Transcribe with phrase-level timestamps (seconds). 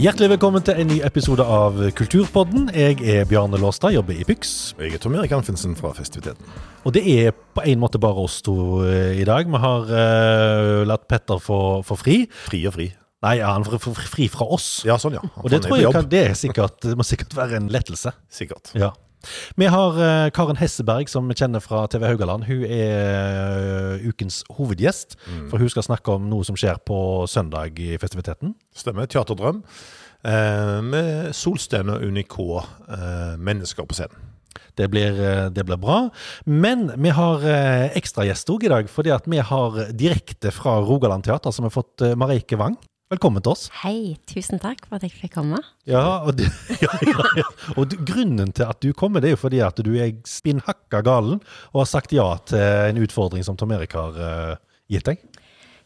[0.00, 2.70] Hjertelig velkommen til en ny episode av Kulturpodden.
[2.72, 4.70] Jeg er Bjarne Låstad, jobber i Pyx.
[4.80, 6.46] Jeg er Tom Erik Anfinsen fra Festiviteten.
[6.88, 8.54] Og det er på en måte bare oss to
[8.86, 9.44] eh, i dag.
[9.44, 12.16] Vi har uh, latt Petter få, få fri.
[12.46, 12.86] Fri og fri.
[13.26, 14.70] Nei, ja, han får fri fra oss.
[14.88, 15.26] Ja, sånn, ja.
[15.36, 18.16] Og det tror jeg kan, det, er sikkert, det må sikkert være en lettelse.
[18.32, 18.72] Sikkert.
[18.72, 18.94] Ja.
[19.60, 22.48] Vi har eh, Karen Hesseberg, som vi kjenner fra TV Haugaland.
[22.48, 25.18] Hun er eh, ukens hovedgjest,
[25.50, 27.00] for hun skal snakke om noe som skjer på
[27.30, 28.54] søndag i festiviteten.
[28.76, 29.10] Stemmer.
[29.10, 29.64] Teaterdrøm.
[30.20, 34.28] Eh, med Solsten og Unico, eh, mennesker på scenen.
[34.76, 36.10] Det blir, eh, det blir bra.
[36.44, 37.40] Men vi har
[37.94, 42.16] ekstragjest òg i dag, fordi at vi har direkte fra Rogaland Teater, som har fått
[42.16, 42.76] Mareike Wang.
[43.10, 43.64] Velkommen til oss.
[43.80, 45.58] Hei, tusen takk for at jeg fikk komme.
[45.90, 46.44] Ja, og, du,
[46.84, 47.46] ja, ja, ja.
[47.74, 51.00] og du, Grunnen til at du kommer, det er jo fordi at du er spinnhakka
[51.02, 51.40] galen
[51.72, 54.52] og har sagt ja til en utfordring som Tom Erik har uh,
[54.86, 55.26] gitt deg.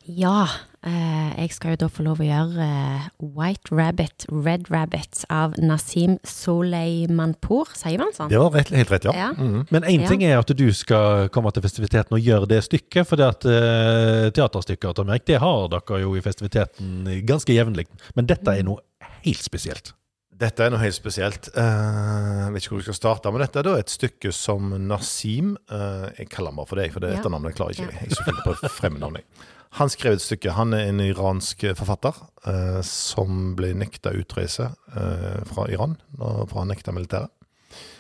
[0.04, 0.44] Ja,
[0.84, 6.18] jeg skal jo da få lov å gjøre eh, White Rabbit, Red Rabbit av Nasim
[6.28, 8.28] Soleimanpour, sier man sånn?
[8.32, 9.14] Det var rett, helt rett, ja.
[9.16, 9.30] Ja.
[9.32, 9.66] Mhm.
[9.70, 10.08] Men én Ja.
[10.08, 13.44] ting er at du skal komme til festiviteten og gjøre det stykket, for det at
[13.48, 17.86] uh, teaterstykker Tom Erik, det har dere jo i festiviteten ganske jevnlig.
[18.14, 18.80] Men dette er noe
[19.24, 19.92] helt spesielt.
[20.36, 21.46] Dette er noe helt spesielt.
[21.54, 23.60] Eh, jeg vet ikke hvor vi skal starte men dette.
[23.62, 27.12] er er et stykke som Nasim eh, Jeg kaller han bare for deg, for det
[27.14, 27.90] etternavnet klarer ikke Ja.
[27.92, 28.00] jeg.
[28.02, 29.14] Jeg er så flink på fremmednavn.
[29.14, 29.24] jeg.
[29.74, 30.54] Han skrev et stykke.
[30.54, 32.14] Han er en iransk forfatter
[32.46, 37.32] eh, som ble nekta utreise eh, fra Iran, for han nekta militæret.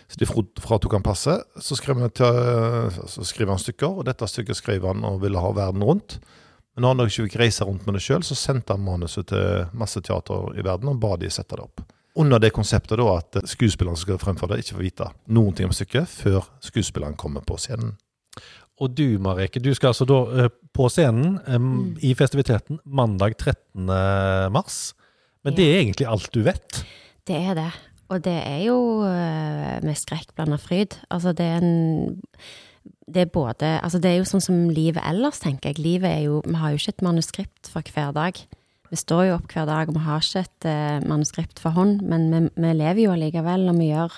[0.06, 0.28] Så de
[0.62, 1.42] fratok han passet.
[1.58, 5.40] Så skrev, han til, så skrev han stykker, og dette stykket skrev han og ville
[5.40, 6.20] ha verden rundt.
[6.74, 9.66] Men når han ikke fikk reise rundt med det sjøl, så sendte han manuset til
[9.74, 11.82] masse teater i verden og ba de sette det opp.
[12.18, 15.66] Under det konseptet da at skuespilleren som skal fremføre det, ikke får vite noen ting
[15.66, 17.96] om stykket før skuespilleren kommer på scenen.
[18.82, 21.96] Og du, Mareke, du skal altså da eh, på scenen mm.
[22.02, 23.86] i festiviteten mandag 13.
[24.54, 24.94] mars.
[25.44, 25.56] Men Ja.
[25.56, 26.84] det er egentlig alt du vet.
[27.26, 27.72] Det er det.
[28.12, 30.98] Og det er jo eh, med skrekk blanda fryd.
[31.10, 32.10] Altså, det er en
[33.04, 35.82] det er både Altså, det er jo sånn som livet ellers, tenker jeg.
[35.84, 38.38] Livet er jo Vi har jo ikke et manuskript for hver dag.
[38.90, 42.02] Vi står jo opp hver dag, og vi har ikke et uh, manuskript for hånd,
[42.06, 44.12] men vi, vi lever jo allikevel, og vi gjør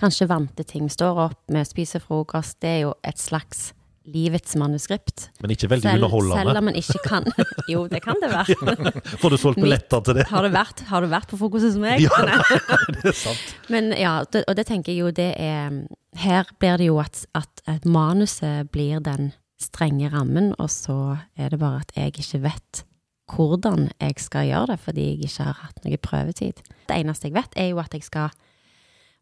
[0.00, 0.88] kanskje vante ting.
[0.88, 2.58] Vi Står opp, vi spiser frokost.
[2.64, 3.70] Det er jo et slags
[4.06, 5.28] livets manuskript.
[5.42, 6.58] Men ikke veldig selv underholdende.
[6.58, 7.26] om man ikke kan
[7.72, 8.56] Jo, det kan det være.
[9.22, 10.26] Får du solgt billetter til det?
[10.30, 12.04] Har du vært, har du vært på frokost hos meg?
[12.04, 12.12] Ja,
[12.94, 13.56] det er sant.
[13.72, 15.82] Men ja, og det tenker jeg jo det er
[16.16, 21.52] Her blir det jo at, at, at manuset blir den strenge rammen, og så er
[21.52, 22.84] det bare at jeg ikke vet
[23.32, 26.60] hvordan jeg skal gjøre det, fordi jeg ikke har hatt noe prøvetid.
[26.86, 28.34] Det eneste jeg vet, er jo at jeg skal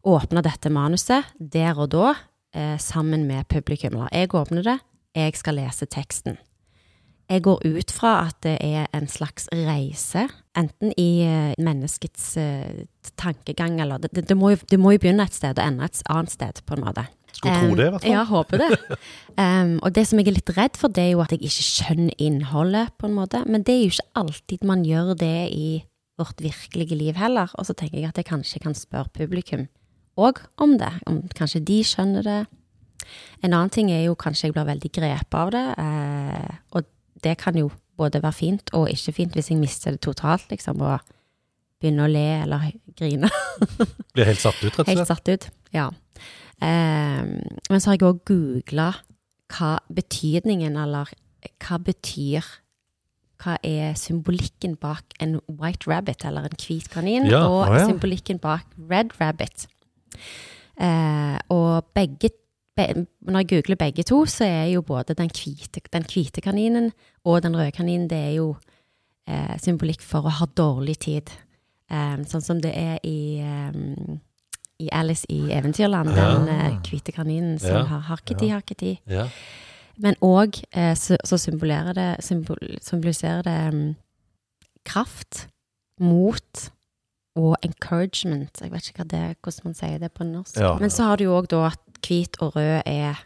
[0.05, 2.13] åpne dette manuset der og da,
[2.55, 3.97] eh, sammen med publikum.
[3.99, 4.79] Eller jeg åpner det,
[5.15, 6.39] jeg skal lese teksten.
[7.25, 10.27] Jeg går ut fra at det er en slags reise,
[10.57, 12.85] enten i eh, menneskets eh,
[13.17, 16.03] tankegang, eller det, det, må jo, det må jo begynne et sted og ende et
[16.13, 17.07] annet sted, på en måte.
[17.33, 18.13] Skulle tro det, i hvert fall.
[18.13, 18.71] Ja, håper det.
[19.35, 21.63] Um, og det som jeg er litt redd for, det er jo at jeg ikke
[21.65, 23.41] skjønner innholdet, på en måte.
[23.51, 25.65] Men det er jo ikke alltid man gjør det i
[26.15, 27.51] vårt virkelige liv heller.
[27.59, 29.65] Og så tenker jeg at jeg kanskje kan spørre publikum
[30.17, 30.91] òg om det.
[31.09, 32.41] Om kanskje de skjønner det.
[33.43, 35.65] En annen ting er jo kanskje jeg blir veldig grepet av det.
[35.81, 36.87] Eh, og
[37.23, 40.81] det kan jo både være fint og ikke fint hvis jeg mister det totalt, liksom.
[40.83, 40.99] Og
[41.81, 43.29] begynner å le eller grine.
[44.15, 44.93] Blir helt satt ut, rett og slett?
[44.95, 45.89] Helt satt ut, ja.
[46.63, 47.23] Eh,
[47.69, 48.91] men så har jeg òg googla
[49.55, 51.11] hva betydningen, eller
[51.61, 52.45] hva betyr
[53.35, 57.87] Hva er symbolikken bak en white rabbit, eller en hvit kanin, Ja, og ah, ja.
[57.89, 59.67] symbolikken bak red rabbit.
[60.81, 62.29] Eh, og begge
[62.75, 66.91] be, Når jeg googler begge to, så er jo både den hvite, den hvite kaninen
[67.23, 68.55] og den røde kaninen det er jo
[69.27, 71.31] eh, symbolikk for å ha dårlig tid.
[71.89, 74.17] Eh, sånn som det er i, eh,
[74.79, 76.37] i Alice i Eventyrland, Ja.
[76.37, 77.83] den eh, hvite kaninen som Ja.
[77.83, 78.97] har harketid, harketid.
[79.07, 79.29] Ja.
[79.97, 83.95] Men òg eh, så, så symboliserer det, symbol, symboliserer det um,
[84.85, 85.47] kraft,
[85.99, 86.69] mot
[87.35, 88.61] og encouragement.
[88.61, 90.57] Jeg vet ikke det, hvordan man sier det på norsk.
[90.61, 90.75] Ja.
[90.79, 93.23] Men så har du jo òg da at hvit og rød er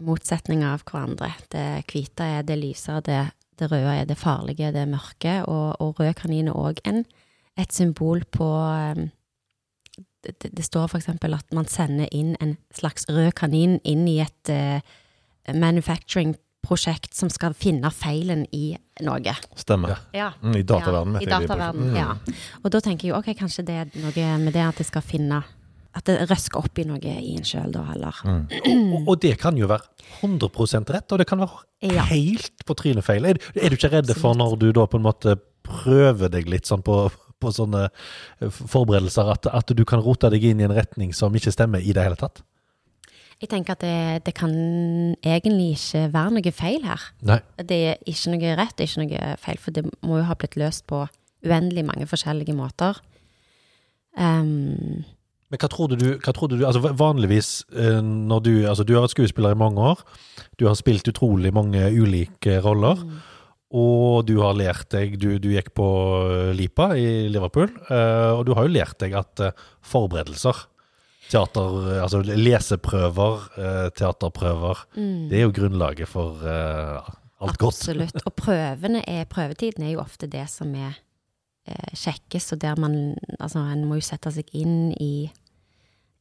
[0.00, 1.32] motsetninger av hverandre.
[1.52, 3.20] Det hvite er det lyse, det,
[3.58, 6.80] det røde er det farlige, det mørke, og, og rød kanin er òg
[7.60, 9.10] et symbol på um,
[10.24, 14.52] det, det, står eksempel at man sender inn en slags rød kanin inn i et
[14.52, 14.80] eh,
[16.70, 19.34] manufacturing-prosjekt som skal finne feilen i noe.
[19.56, 19.98] Stemmer.
[20.12, 20.32] Ja.
[20.42, 21.14] Mm, I dataverden.
[21.14, 22.14] Ja, I dataverden, ja.
[22.64, 25.02] Og da tenker jeg jo, ok, kanskje det er noe med det at jeg skal
[25.02, 25.42] finne
[25.92, 29.56] At det røsker opp i noe i en sjøl, da, eller Og, og det kan
[29.58, 29.82] jo være
[30.22, 32.02] 100% rett, og det kan være Ja.
[32.04, 33.24] helt på trynet feil.
[33.26, 35.34] Er, du- er du ikke redd for når du da på en måte
[35.64, 37.10] prøver deg litt sånn på,
[37.40, 37.88] på sånne
[38.50, 41.92] forberedelser at, at du kan rote deg inn i en retning som ikke stemmer i
[41.92, 42.42] det hele tatt?
[43.40, 44.52] Jeg tenker at det, det kan
[45.24, 47.06] egentlig ikke være noe feil her.
[47.24, 47.38] Nei.
[47.56, 50.36] Det er ikke noe rett, det er ikke noe feil, for det må jo ha
[50.36, 51.06] blitt løst på
[51.46, 53.00] uendelig mange forskjellige måter.
[54.18, 55.06] Um,
[55.48, 59.04] Men hva trodde du, hva trodde du altså Vanligvis eh, når du Altså, du har
[59.04, 60.02] vært skuespiller i mange år.
[60.58, 62.98] Du har spilt utrolig mange ulike roller.
[63.70, 65.86] Og du har lært deg Du, du gikk på
[66.26, 69.46] eh, Lipa i Liverpool, eh, og du har jo lært deg at
[69.86, 70.66] forberedelser
[71.28, 73.48] Teater, eh, altså leseprøver,
[73.94, 74.84] teaterprøver.
[74.96, 77.74] teaterprøver, det er jo grunnlaget for uh, alt godt.
[77.74, 78.22] Absolutt.
[78.26, 80.96] Og prøvene er, prøvetiden er jo ofte det som er
[81.68, 85.30] eh, kjekkest, og der man Altså, en må jo sette seg inn i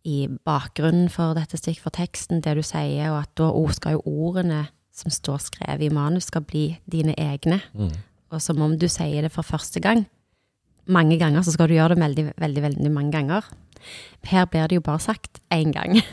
[0.07, 4.01] i bakgrunnen for dette stykket, for teksten, det du sier, og at da skal jo
[4.07, 4.61] ordene
[4.95, 7.59] som står skrevet i manus, skal bli dine egne.
[7.73, 7.91] Mm.
[8.31, 10.05] Og som om du sier det for første gang.
[10.89, 13.49] Mange ganger så skal du gjøre det veldig, veldig, veldig mange ganger.
[14.27, 15.99] Her blir det jo bare sagt én gang.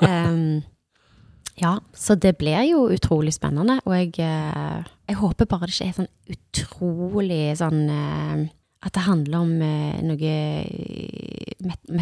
[0.00, 0.62] Em,
[1.60, 5.88] ja, så det blir jo utrolig spennende, og jeg, eh, jeg håper bare det ikke
[5.90, 8.48] er sånn utrolig sånn eh,
[8.80, 10.30] At det handler om eh, noe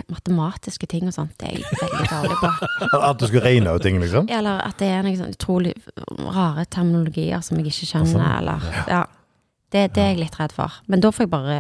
[0.07, 1.35] matematiske ting og sånt.
[1.41, 2.51] Det er jeg veldig dårlig på.
[3.11, 4.29] At du skulle regne ut ting, liksom?
[4.31, 5.75] Eller at det er noen sånn utrolig
[6.23, 9.03] rare terminologier som jeg ikke skjønner, eller Ja.
[9.71, 10.73] Det, det er jeg litt redd for.
[10.89, 11.59] Men da får jeg bare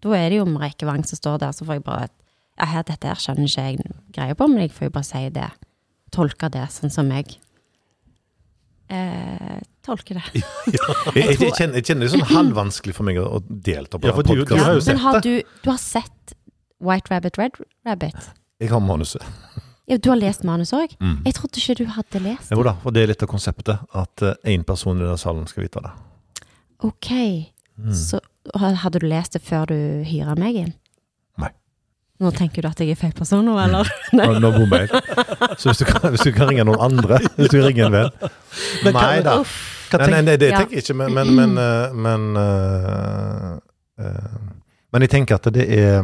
[0.00, 2.08] Da er det jo Mereke Wang som står der, så får jeg bare
[2.60, 5.28] Ja, her, dette her skjønner ikke jeg greie på, men jeg får jo bare si
[5.34, 5.48] det.
[6.12, 7.36] Tolke det sånn som jeg
[8.90, 10.24] eh, tolker det.
[11.10, 14.06] Jeg, jeg, jeg, kjenner, jeg kjenner det sånn halvvanskelig for meg å, å delta på
[14.10, 14.64] Ja, for den du- du podcasten.
[14.66, 15.30] har jo men har du,
[15.64, 16.34] du har sett
[16.80, 18.28] White Rabbit, Red Rabbit?
[18.60, 19.24] Jeg har manuset.
[19.90, 20.92] Ja, du har lest manuset òg?
[21.00, 21.16] Mm.
[21.26, 22.68] Jeg trodde ikke du hadde lest Jo det.
[22.70, 23.80] da, for det er litt av konseptet.
[23.96, 25.90] At én person i denne salen skal vite det.
[26.86, 27.10] Ok.
[27.80, 27.94] Mm.
[27.94, 28.20] Så
[28.56, 29.76] hadde du lest det før du
[30.08, 30.72] hyra meg inn?
[31.40, 31.50] Nei.
[32.20, 33.84] Nå tenker du at jeg er feil person nå, eller?
[34.16, 34.90] Nå, nå bommer jeg.
[35.60, 38.10] Så hvis du, kan, hvis du kan ringe noen andre Hvis du ringer en venn
[38.96, 39.34] Nei da.
[39.90, 40.56] Nei, nei, nei, det Ja.
[40.62, 43.58] tenker jeg ikke, men Men, men, eh, men, eh,
[44.92, 46.00] men jeg tenker at det er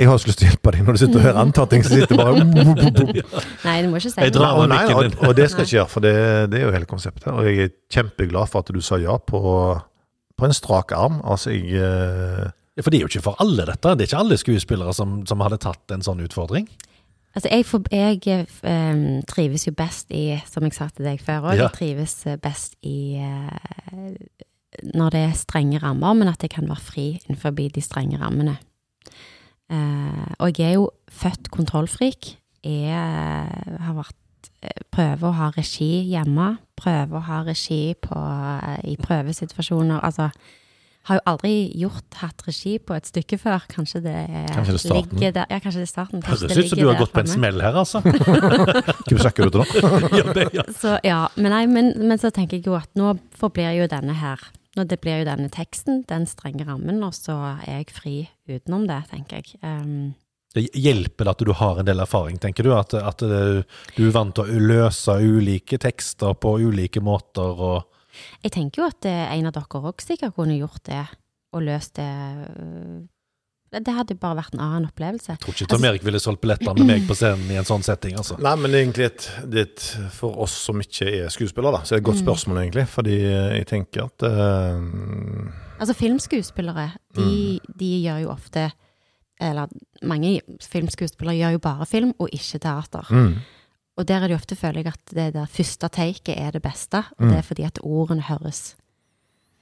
[0.00, 1.82] Jeg har så lyst til å hjelpe deg når du sitter og hører antatting.
[1.82, 2.32] ting som sitter bare
[3.66, 4.40] Nei, du må ikke si det.
[4.40, 6.14] og, nei, og, og det skal jeg ikke gjøre, for det,
[6.52, 7.28] det er jo hele konseptet.
[7.34, 9.40] Og jeg er kjempeglad for at du sa ja på,
[10.40, 11.20] på en strak arm.
[11.20, 12.48] Altså, jeg eh,
[12.78, 13.92] Ja, For det er jo ikke for alle dette.
[13.92, 16.70] Det er ikke alle skuespillere som, som hadde tatt en sånn utfordring.
[17.36, 21.50] Altså, jeg, for, jeg um, trives jo best i, som jeg sa til deg før
[21.50, 21.68] òg, Ja.
[21.68, 24.16] jeg trives eh, best i uh,
[24.96, 28.56] når det er strenge rammer, men at jeg kan være fri innenfor de strenge rammene.
[29.70, 32.34] Eh, og jeg er jo født kontrollfrik.
[32.66, 36.56] Jeg eh, har vært eh, Prøver å ha regi hjemme.
[36.80, 38.16] Prøver å ha regi på,
[38.88, 40.00] i prøvesituasjoner.
[40.02, 40.30] Altså,
[41.08, 43.64] har jo aldri gjort hatt regi på et stykke før.
[43.70, 44.16] Kanskje det,
[44.50, 45.46] Kanskje det er ligger der.
[45.52, 46.24] Ja, kanskje det er starten.
[46.24, 48.02] Kanskje Høres ut som du har gått på en smell her, altså.
[48.04, 49.90] Hvem snakker du til nå?
[50.20, 50.66] ja, det, ja.
[50.76, 54.18] Så ja, men, nei, men, men så tenker jeg jo at nå forblir jo denne
[54.18, 54.42] her
[54.78, 58.16] Nå det blir jo denne teksten, den strenge rammen, og så er jeg fri
[58.48, 59.58] utenom det, tenker jeg.
[59.62, 60.12] Um,
[60.54, 62.72] Det hjelper at du har en del erfaring, tenker du?
[62.74, 63.62] At, at eh,
[63.96, 67.90] du er vant til å løse ulike tekster på ulike måter og
[68.42, 71.04] jeg tenker jo at eh, en av dere òg sikkert kunne gjort det,
[71.54, 72.10] og løst det
[73.74, 75.32] øh, Det hadde bare vært en annen opplevelse.
[75.32, 77.84] Jeg tror ikke Tom Erik ville solgt billetter med meg på scenen i en sånn
[77.86, 78.36] setting, altså.
[78.42, 79.86] Nei, men egentlig et, det er et,
[80.16, 82.86] for oss som ikke er skuespillere, da, så er det et godt spørsmål, egentlig.
[82.90, 85.78] Fordi jeg tenker at uh...
[85.80, 88.66] Altså, filmskuespillere, de, de gjør jo ofte
[89.40, 89.70] Eller
[90.04, 93.06] mange filmskuespillere gjør jo bare film, og ikke teater.
[93.08, 93.38] mm,
[93.96, 96.60] Og der er det jo ofte, føler jeg, at det der første taket er det
[96.62, 97.00] beste.
[97.18, 98.74] Og det er fordi at ordene høres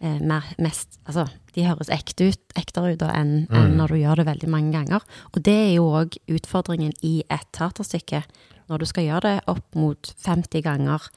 [0.00, 4.00] eh, mer, mest Altså, de høres ekte ut, ektere ut enn enn en når du
[4.02, 5.06] gjør det veldig mange ganger.
[5.32, 8.22] Og det er jo òg utfordringen i et teaterstykke.
[8.68, 11.08] Når du skal gjøre det opp mot 50 ganger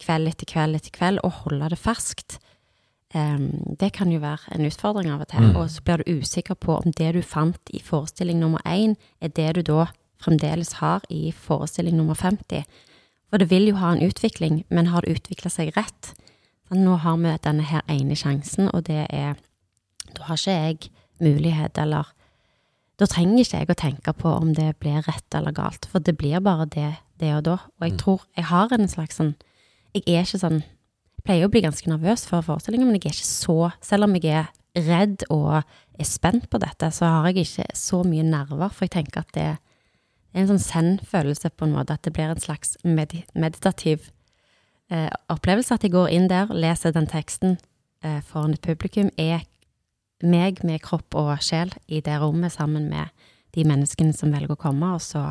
[0.00, 2.38] kveld etter kveld etter kveld, og holde det ferskt.
[3.10, 5.48] Um, det kan jo være en utfordring av og til.
[5.56, 9.32] Og så blir du usikker på om det du fant i forestilling nummer én, er
[9.34, 9.88] det du da
[10.20, 12.64] fremdeles har i forestilling nummer 50.
[13.30, 16.12] For det vil jo ha en utvikling, men har det utvikla seg rett?
[16.70, 19.34] Nå har vi denne her ene sjansen, og det er
[20.16, 22.12] Da har ikke jeg mulighet, eller
[22.98, 26.16] Da trenger ikke jeg å tenke på om det blir rett eller galt, for det
[26.18, 27.56] blir bare det, det og da.
[27.80, 29.34] Og jeg tror jeg har en slags sånn
[29.94, 33.16] Jeg er ikke sånn Jeg pleier å bli ganske nervøs for forestillinger, men jeg er
[33.16, 35.62] ikke så Selv om jeg er redd og
[35.98, 39.32] er spent på dette, så har jeg ikke så mye nerver, for jeg tenker at
[39.34, 39.58] det er
[40.38, 44.12] en sånn send-følelse, på en måte, at det blir en slags medi meditativ
[44.90, 45.74] eh, opplevelse.
[45.74, 47.58] At jeg går inn der, leser den teksten
[48.04, 49.44] eh, foran et publikum, er
[50.22, 53.08] meg med kropp og sjel i det rommet sammen med
[53.56, 55.30] de menneskene som velger å komme, og så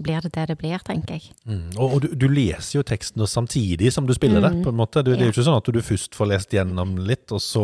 [0.00, 1.28] blir det det det blir, tenker jeg.
[1.46, 1.68] Mm.
[1.76, 4.62] Og, og du, du leser jo teksten samtidig som du spiller det, Mm.
[4.64, 5.04] på en måte.
[5.04, 7.62] Det, det er jo ikke sånn at du først får lest gjennom litt, og så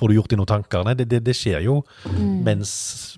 [0.00, 0.82] får du gjort deg noen tanker.
[0.88, 2.40] Nei, det, det, det skjer jo Mm.
[2.48, 2.72] mens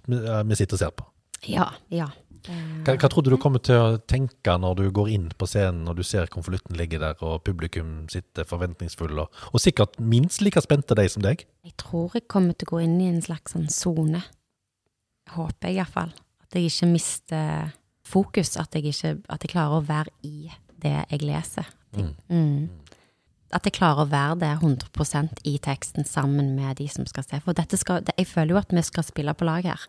[0.04, 1.06] vi vi sitter og ser på.
[1.48, 2.10] Ja, ja.
[2.48, 5.86] Hva, hva tror du du kommer til å tenke når du går inn på scenen
[5.90, 10.62] og du ser konvolutten ligge der, og publikum sitter forventningsfull, og, og sikkert minst like
[10.64, 11.44] spente de som deg?
[11.66, 14.24] Jeg tror jeg kommer til å gå inn i en slags sånn sone.
[15.36, 16.10] Håper jeg iallfall.
[16.42, 17.70] At jeg ikke mister
[18.06, 18.56] fokus.
[18.60, 20.50] At jeg, ikke, at jeg klarer å være i
[20.82, 21.68] det jeg leser.
[21.96, 22.66] Jeg, mm.
[23.54, 27.40] at jeg klarer å være det 100% i teksten sammen med de som skal se.
[27.44, 29.88] For skal, jeg føler jo at vi skal spille på lag her.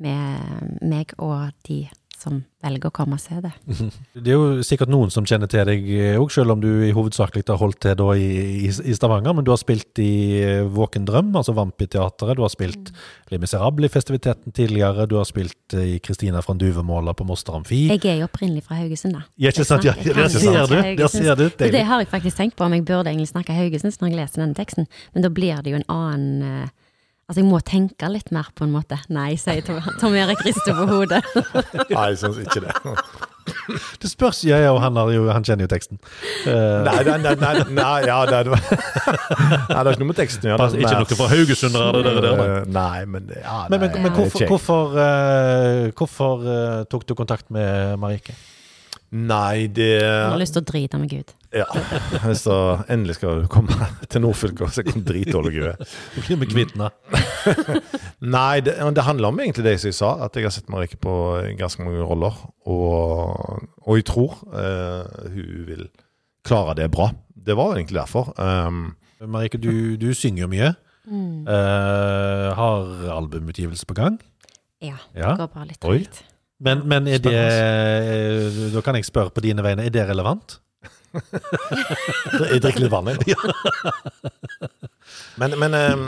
[0.00, 1.84] Med meg og de
[2.20, 3.50] som velger å komme og se det.
[4.20, 5.86] Det er jo sikkert noen som kjenner til deg
[6.20, 8.26] òg, selv om du i hovedsakelig har holdt til i,
[8.66, 9.34] i, i Stavanger.
[9.36, 10.10] Men du har spilt i
[10.42, 12.36] eh, Våken drøm, altså Vampiteatret.
[12.36, 12.92] Du har spilt
[13.32, 15.08] Les Miserables i festiviteten tidligere.
[15.10, 17.86] Du har spilt eh, i Kristina von Duvemåla på Moster Amfi.
[17.88, 19.24] Jeg er jo opprinnelig fra Haugesund, da.
[19.40, 19.88] Ja, ikke sant?
[19.88, 20.76] Ja, Jeg der ser du.
[21.00, 21.46] Der ser du.
[21.48, 24.20] Og det har jeg faktisk tenkt på, om jeg burde egentlig snakke haugesundsk når jeg
[24.20, 24.90] leser denne teksten.
[25.14, 26.76] Men da blir det jo en annen eh,
[27.30, 28.96] Altså, jeg må tenke litt mer, på en måte.
[29.14, 31.20] Nei, sier Tom, Tom Erik rister på hodet.
[31.94, 32.72] Nei, jeg syns ikke det.
[34.02, 36.00] Det spørs, ja, og han, jo, han kjenner jo teksten.
[36.42, 36.82] Uh.
[36.88, 40.48] Nei, nei, nei, nei, nei ja, det, er- nei, det er ikke noe med teksten
[40.48, 40.66] å gjøre.
[40.74, 42.20] det er ikke mer- noe fra Haugesundere, det der.
[42.26, 42.48] der, nei.
[42.50, 46.46] Eh, Nei, men ja, ja, Men, men, nei, men det er hvorfor, hvorfor, uh, hvorfor
[46.50, 48.34] uh, tok du kontakt med Marike?
[49.10, 51.32] Nei, det Jeg har lyst til å drite meg ut.
[51.50, 51.66] Ja.
[52.44, 52.54] Så
[52.86, 55.80] endelig skal du komme til nordfylket og se hvor dritdårlig du er.
[56.14, 56.76] Blir med kvitt?
[58.36, 61.16] Nei, det, det handler om egentlig det jeg sa, at jeg har sett Marike på
[61.58, 62.38] ganske mange roller.
[62.70, 65.84] Og, og jeg tror uh, hun vil
[66.46, 67.10] klare det bra.
[67.34, 68.30] Det var egentlig derfor.
[68.38, 68.92] Um,
[69.26, 70.72] Marike, du, du synger jo mye.
[71.10, 71.48] Mm.
[71.50, 74.20] Uh, har albumutgivelse på gang.
[74.80, 75.34] Ja, Ja.
[75.34, 76.04] det går bare litt Oi.
[76.60, 80.58] Men, men er det eh, Da kan jeg spørre på dine vegne, er det relevant?
[82.52, 83.52] jeg drikker litt vann, jeg nå.
[85.40, 86.02] Men, men um,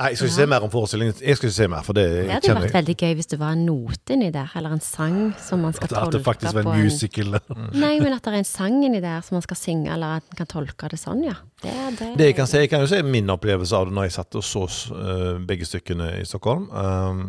[0.00, 1.14] Nei, jeg skal ikke se mer om forestillingen.
[1.20, 2.74] Jeg skal ikke se mer, for det Det hadde vært jeg.
[2.74, 5.92] veldig gøy hvis det var en note inni der, eller en sang som man skal
[5.92, 7.36] At, at det faktisk var en musical?
[7.84, 10.26] Nei, men at det er en sang inni der som man skal synge, eller at
[10.32, 11.36] man kan tolke det sånn, ja.
[11.62, 14.08] Det, det, Det jeg kan si, jeg kan jo si min opplevelse av det når
[14.08, 14.64] jeg satt og så
[14.96, 17.22] eh, begge stykkene i Stockholm, um,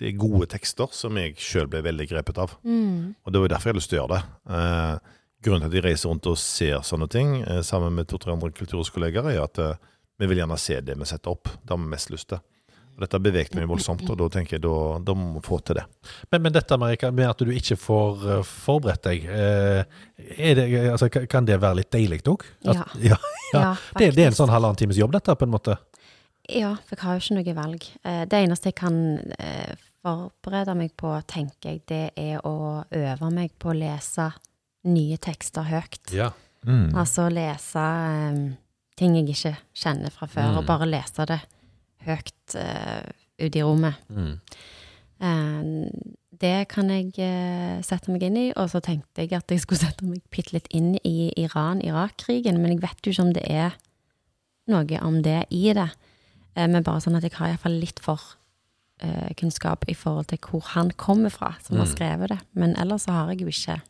[0.00, 2.56] det er gode tekster som jeg sjøl ble veldig grepet av.
[2.66, 3.14] Mm.
[3.24, 4.22] Og det var derfor jeg hadde lyst til å gjøre det.
[4.58, 5.12] Eh,
[5.44, 8.50] grunnen til at jeg reiser rundt og ser sånne ting eh, sammen med to-tre andre
[8.56, 9.76] kulturhuskolleger, er at eh,
[10.22, 11.50] vi vil gjerne se det vi setter opp.
[11.62, 12.42] Det har vi mest lyst til.
[12.94, 15.56] Og dette har beveget meg voldsomt, og da tenker jeg da, da må vi få
[15.66, 15.82] til det.
[16.30, 20.04] Men, men dette Marika, med at du ikke får eh, forberedt deg, eh,
[20.38, 22.46] er det, altså, kan- det være litt deilig òg?
[22.70, 22.84] Ja.
[23.02, 23.18] ja.
[23.54, 25.74] Ja, Det, det er en sånn halvannen times jobb, dette, på en måte?
[26.52, 27.86] Ja, for jeg har jo ikke noe valg.
[28.04, 28.96] Eh, Det eneste jeg kan
[29.38, 29.74] eh,
[30.04, 34.30] forberede meg på, tenker jeg, det er å øve meg på å lese
[34.84, 36.12] nye tekster høyt.
[36.12, 36.30] Ja.
[36.96, 38.56] Altså lese um,
[38.96, 40.58] ting jeg ikke kjenner fra før, Mm.
[40.58, 41.40] og bare lese det
[42.04, 43.04] høyt uh,
[43.40, 43.94] ut i rommet.
[44.08, 44.40] Mm.
[45.20, 45.90] Um,
[46.40, 49.80] det kan jeg uh, sette meg inn i, og så tenkte jeg at jeg skulle
[49.84, 53.76] sette meg bitte litt inn i Iran-Irak-krigen, men jeg vet jo ikke om det er
[54.72, 55.88] noe om det i det.
[56.56, 58.20] Eh, men bare sånn at jeg har iallfall litt for
[59.02, 61.92] eh, kunnskap i forhold til hvor han kommer fra, som har Mm.
[61.96, 62.38] skrevet det.
[62.54, 63.80] Men ellers så har jeg jo ikke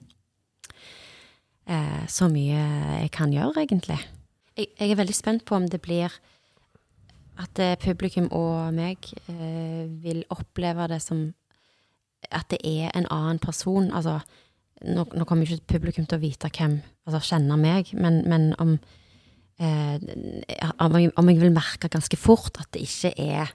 [1.68, 2.62] eh, så mye
[3.02, 3.98] jeg kan gjøre, egentlig.
[4.56, 6.12] Jeg, jeg er veldig spent på om det blir
[7.42, 11.32] at publikum og meg vil oppleve det som
[12.30, 13.88] at det er en annen person.
[13.92, 14.20] Altså,
[14.86, 18.76] nå, nå kommer ikke publikum til å vite hvem, altså kjenne meg, men, men om,
[19.60, 23.52] om, jeg, om jeg vil merke ganske fort at det ikke er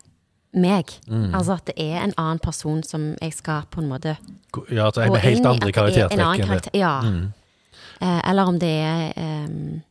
[0.57, 0.93] meg.
[1.07, 1.33] Mm.
[1.35, 4.15] Altså at det er en annen person som jeg skal på en måte
[4.71, 6.45] Ja, at det gå med helt inn andre er karaktertrekk.
[6.45, 6.71] karakter.
[6.77, 6.93] Ja.
[7.01, 7.33] Mm.
[8.01, 9.81] Eh, eller om det er eh,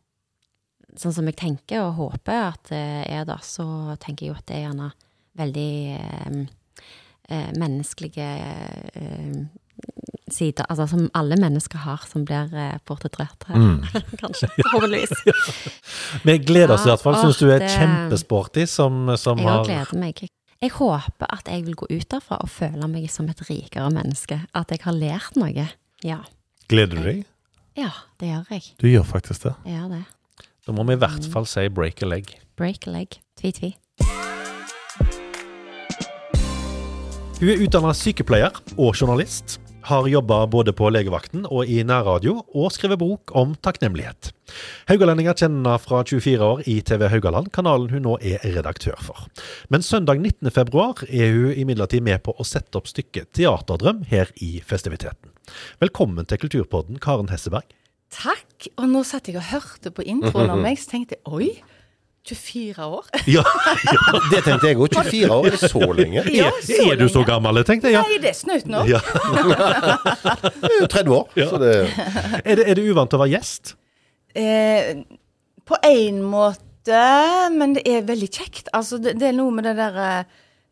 [0.98, 4.46] sånn som jeg tenker og håper at det er da, så tenker jeg jo at
[4.48, 4.90] det er gjerne
[5.38, 6.40] veldig eh,
[7.28, 8.30] eh, menneskelige
[8.98, 9.38] eh,
[10.30, 13.56] sider, altså som alle mennesker har, som blir eh, portrettert her.
[13.56, 13.78] Mm.
[14.20, 16.22] Kanskje, forhåpentligvis.
[16.24, 17.16] Vi gleder oss i hvert fall.
[17.16, 20.26] åh, Syns du er det- kjempesporty som, som Jeg har har gleder meg.
[20.60, 24.40] Jeg håper at jeg vil gå ut derfra og føle meg som et rikere menneske.
[24.58, 25.68] At jeg har lært noe.
[26.04, 26.18] Ja.
[26.68, 27.24] Gleder du deg?
[27.78, 28.64] Ja, det gjør jeg.
[28.82, 29.54] Du gjør faktisk det.
[29.64, 30.04] Jeg gjør det.
[30.66, 32.34] Da må vi i hvert fall si break a leg.
[32.58, 33.20] Break a leg.
[33.38, 33.70] Tvi-tvi.
[37.38, 39.60] Hun er utdanna sykepleier og journalist.
[39.88, 44.30] Har jobba både på legevakten og i nærradio, og skrevet bok om takknemlighet.
[44.88, 49.26] Haugalendinger kjenner henne fra 24 år i TV Haugaland, kanalen hun nå er redaktør for.
[49.72, 50.52] Men søndag 19.
[50.52, 55.32] februar er hun imidlertid med på å sette opp stykket Teaterdrøm her i festiviteten.
[55.80, 57.68] Velkommen til Kulturpodden, Karen Hesseberg.
[58.12, 58.68] Takk.
[58.80, 61.77] Og nå satt jeg og hørte på introen om meg, så tenkte jeg oi.
[62.28, 63.06] 24 år?
[63.36, 63.42] Ja,
[64.32, 64.92] Det tenkte jeg òg.
[64.94, 66.24] 24 år, er det så lenge?
[66.34, 67.28] Ja, er, er du så lenge.
[67.32, 67.96] gammel, tenkte jeg.
[67.98, 68.02] Ja.
[68.04, 68.84] Nei, det er snaut nå.
[68.88, 69.00] Ja.
[69.04, 71.28] Det er jo 30 år.
[71.52, 71.72] Så det,
[72.44, 73.74] Er, det, er det uvant å være gjest?
[74.38, 75.04] Eh,
[75.68, 77.04] på én måte,
[77.54, 78.68] men det er veldig kjekt.
[78.76, 80.10] Altså, det, det er noe med det derre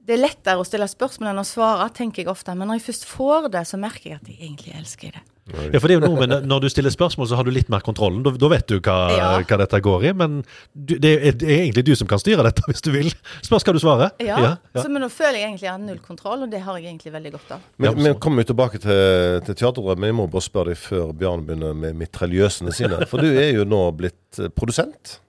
[0.07, 2.55] Det er lettere å stille spørsmål enn å svare, tenker jeg ofte.
[2.55, 5.25] Men når jeg først får det, så merker jeg at jeg egentlig elsker det.
[5.47, 7.69] Ja, for det er jo noe med Når du stiller spørsmål, så har du litt
[7.71, 8.25] mer kontrollen.
[8.27, 9.29] Da, da vet du hva, Ja.
[9.47, 10.13] hva dette går i.
[10.19, 10.41] Men
[10.75, 13.13] du, det, er, det er egentlig du som kan styre dette, hvis du vil.
[13.47, 14.11] Spørs hva du svarer.
[14.19, 14.83] Ja, ja, ja.
[14.83, 17.15] Så, Men nå føler jeg egentlig jeg har null kontroll, og det har jeg egentlig
[17.15, 17.69] veldig godt av.
[17.79, 20.09] men vi kommer jo tilbake til, til teaterdrømmen.
[20.11, 23.05] Jeg må bare spørre deg før Bjarne begynner med mitraljøsene sine.
[23.07, 25.21] For du er jo nå blitt eh, produsent,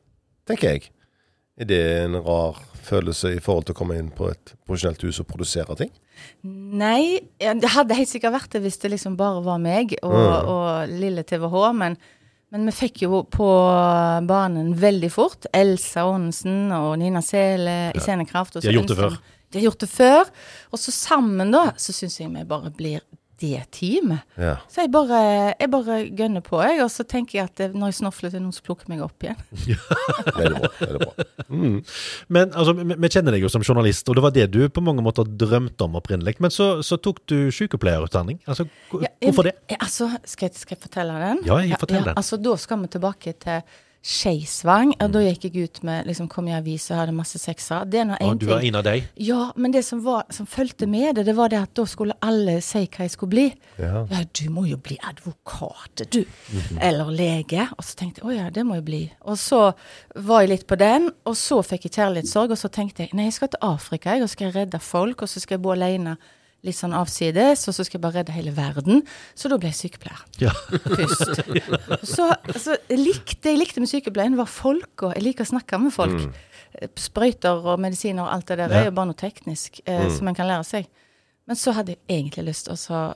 [0.50, 0.90] tenker jeg.
[1.62, 2.58] Er det en rar
[2.88, 5.94] følelse i forhold til å komme inn på et profesjonelt hus og produsere ting?
[6.44, 10.50] Nei, det hadde helt sikkert vært det hvis det liksom bare var meg og, Mm.
[10.54, 11.98] og lille TVH, men,
[12.52, 13.48] men vi fikk jo på
[14.28, 15.48] banen veldig fort.
[15.54, 18.56] Elsa Aanensen og Nina Sele i Scenekraft.
[18.58, 19.18] og De har gjort det før.
[19.52, 20.30] De har gjort det før.
[20.76, 23.02] Og så sammen, da, så syns jeg vi bare blir
[23.40, 24.24] det teamet.
[24.38, 24.56] Ja.
[24.72, 26.80] Så jeg bare, jeg bare gønner på, jeg.
[26.84, 28.90] Og så tenker jeg at det, når jeg snofler, så er det noen som plukker
[28.90, 29.38] meg opp igjen.
[30.40, 30.72] Veldig bra.
[30.82, 31.28] Veldig bra.
[31.48, 31.78] Mm.
[32.34, 34.84] Men altså, vi, vi kjenner deg jo som journalist, og det var det du på
[34.84, 36.38] mange måter drømte om opprinnelig.
[36.44, 38.40] Men så, så tok du sykepleierutdanning.
[38.50, 39.56] Altså, Ja, jeg- hvorfor det?
[39.70, 41.44] jeg- Altså, skal jeg, skal jeg fortelle den?
[41.46, 42.16] Ja, jeg fortell den.
[42.18, 43.62] Altså, da skal vi tilbake til
[44.04, 44.94] Skeisvang.
[45.02, 47.86] og Da gikk jeg ut med liksom, kom i avisa' og hadde masse seksere.
[47.90, 48.38] Det er nå én ting.
[48.40, 49.08] du var en av deg.
[49.18, 52.14] Ja, men det som, var, som fulgte med det, det var det at da skulle
[52.22, 53.48] alle si hva jeg skulle bli.
[53.80, 54.06] Ja.
[54.10, 56.24] Ja, du må jo bli advokat, du.
[56.80, 57.68] Eller lege.
[57.78, 59.04] Og så tenkte jeg å ja, det må jeg bli.
[59.22, 59.74] Og så
[60.16, 63.28] var jeg litt på den, og så fikk jeg kjærlighetssorg, og så tenkte jeg nei,
[63.28, 66.18] jeg skal til Afrika, jeg, og skal redde folk, og så skal jeg bo alene
[66.66, 69.04] litt sånn avsides, og så skal jeg bare redde hele verden.
[69.38, 70.52] Så da ble jeg sykepleier Ja.
[70.84, 71.44] først.
[72.16, 72.26] Så,
[72.60, 75.94] så likte, det jeg likte med sykepleien, var folk, og jeg liker å snakke med
[75.96, 76.18] folk.
[76.18, 76.90] Mm.
[77.00, 78.82] Sprøyter og medisiner og alt det der Ja.
[78.82, 80.90] er jo bare noe teknisk eh, som en kan lære seg.
[81.48, 83.14] Men så hadde jeg egentlig lyst til å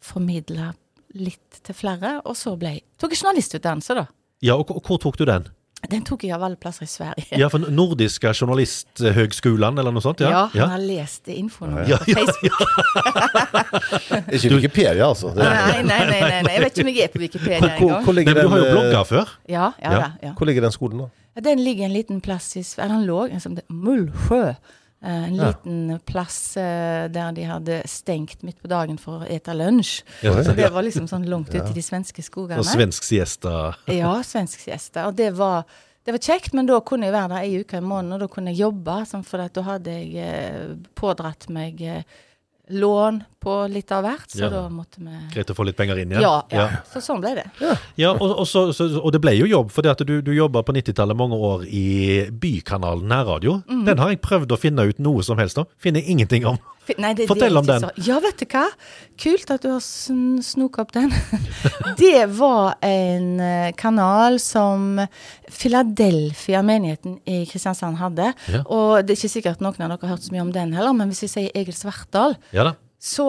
[0.00, 0.70] formidle
[1.14, 4.06] litt til flere, og så ble jeg tok jeg journalistutdannelse, da.
[4.42, 5.46] ja og hvor tok du den?
[5.90, 7.38] Den tok jeg av alle plasser i Sverige.
[7.38, 10.20] Ja, for Nordiske journalisthøgskolen, eller noe sånt?
[10.24, 10.66] Ja, Ja.
[10.66, 12.52] han har lest det infoen Ja, på Facebook.
[14.34, 15.32] Ikke Wikipedia, altså.
[15.34, 18.06] Det, Nei, nei, nei, nei, nei, jeg vet ikke om jeg er på Wikipedia engang.
[18.14, 19.34] men du har jo eh, blogga før.
[19.48, 20.32] Ja, ja, Ja.
[20.38, 21.40] hvor ligger den skolen, da?
[21.42, 22.92] Den ligger en liten plass i Sverige.
[22.94, 24.54] Den lå en som det Mullsjø.
[25.04, 25.46] Eh, En Ja.
[25.52, 30.02] liten plass eh, der de hadde stengt midt på dagen for å ete lunsj.
[30.22, 30.32] Ja.
[30.42, 32.58] Så det var liksom sånn langt ute i de svenske skogene.
[32.58, 33.74] Og svensk siesta.
[33.92, 35.06] Ja, svensk siesta.
[35.10, 35.64] Og det var,
[36.06, 38.28] det var kjekt, men da kunne jeg være der ei uke i måneden, og da
[38.32, 38.96] kunne jeg jobbe.
[39.10, 41.84] Sånn, for da hadde jeg eh, pådratt meg
[42.72, 44.50] lån på litt av hvert, så Ja.
[44.50, 46.22] da måtte vi Greit å få litt penger inn igjen.
[46.24, 46.68] ja, ja.
[46.92, 47.46] Så sånn ble det.
[48.00, 50.72] Ja, og, og, så, så, og det ble jo jobb, for du, du jobba på
[50.74, 53.62] 90-tallet mange år i Bykanalen nærradio.
[53.68, 53.84] Mm.
[53.86, 55.68] Den har jeg prøvd å finne ut noe som helst om.
[55.78, 56.58] Finner ingenting om.
[57.00, 57.80] Nei, det, Fortell det om den.
[57.86, 57.90] Så.
[58.04, 58.66] Ja, vet du hva?
[59.16, 61.08] Kult at du har sn snoka opp den.
[62.00, 64.98] det var en eh, kanal som
[65.94, 68.32] Philadelphia-menigheten i Kristiansand hadde.
[68.52, 68.62] Ja.
[68.68, 70.92] Og det er ikke sikkert noen av dere har hørt så mye om den heller,
[70.96, 72.74] men hvis vi sier Egil Svartdal, Ja.
[73.04, 73.26] Så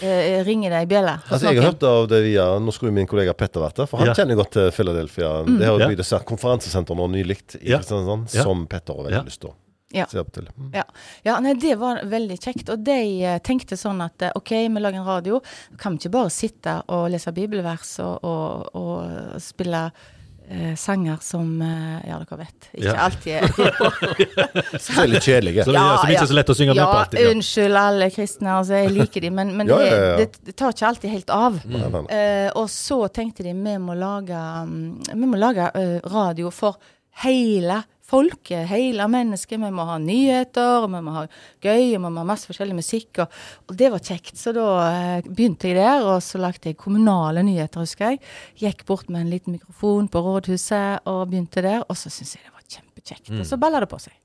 [0.00, 1.18] eh, ringer det ei bjelle.
[1.28, 4.00] Altså, jeg har hørt av det via Nå skulle min kollega Petter vært der, for
[4.00, 4.14] han Ja.
[4.16, 5.32] kjenner godt til Philadelphia.
[5.44, 5.88] Det har jo Ja.
[5.90, 7.78] blitt et konferansesenter nå nylig i Ja.
[7.78, 8.42] Kristiansand, Ja.
[8.42, 9.22] som Petter har veldig Ja.
[9.28, 9.54] lyst til å
[9.94, 10.06] Ja.
[10.06, 10.46] se opp til.
[10.58, 10.70] Mm.
[10.74, 10.84] Ja.
[11.24, 12.70] ja, nei, det var veldig kjekt.
[12.72, 15.42] Og de eh, tenkte sånn at eh, OK, vi lager en radio.
[15.76, 19.90] Kan vi ikke bare sitte og lese bibelvers og, og, og spille eh,
[20.76, 22.68] sanger som eh, Ja, dere vet.
[22.72, 22.94] Ikke Ja.
[23.06, 25.64] alltid er Så det er litt kjedelige.
[25.64, 27.20] Så ja, er som ikke er så lett å synge med på ja, alltid.
[27.20, 27.30] Ja.
[27.36, 30.16] unnskyld alle kristne, altså, jeg liker de, men, men Ja, det, ja, ja.
[30.22, 31.60] Det, det tar ikke alltid helt av.
[31.64, 31.96] Mm.
[32.18, 34.36] Eh, og så tenkte de vi må lage,
[34.66, 36.78] um, vi må lage uh, radio for
[37.24, 37.82] hele
[38.12, 39.60] folket, hele mennesket.
[39.62, 41.26] Vi må ha nyheter, vi må ha
[41.64, 43.24] gøy, vi må ha masse forskjellig musikk.
[43.24, 44.34] Og, og det var kjekt.
[44.40, 48.22] Så da eh, begynte jeg der, og så lagde jeg kommunale nyheter, husker jeg.
[48.62, 51.86] Gikk bort med en liten mikrofon på rådhuset og begynte der.
[51.88, 53.32] Og så syntes jeg det var kjempekjekt.
[53.40, 54.18] Og så balla det på seg.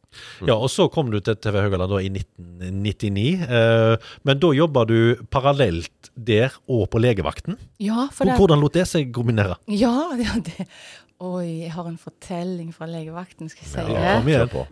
[0.48, 3.26] Ja, og så kom du til TV Høgaland da i 1999.
[3.44, 5.00] Eh, men da jobba du
[5.34, 7.58] parallelt der og på legevakten.
[7.84, 9.60] Ja, for det, Hvordan lot det seg kombinere?
[9.70, 10.10] Ja
[10.48, 10.68] det,
[11.18, 14.10] Oi, jeg har en fortelling fra legevakten, skal jeg si Ja, det.
[14.20, 14.42] kom igjen.
[14.44, 14.66] kjør på.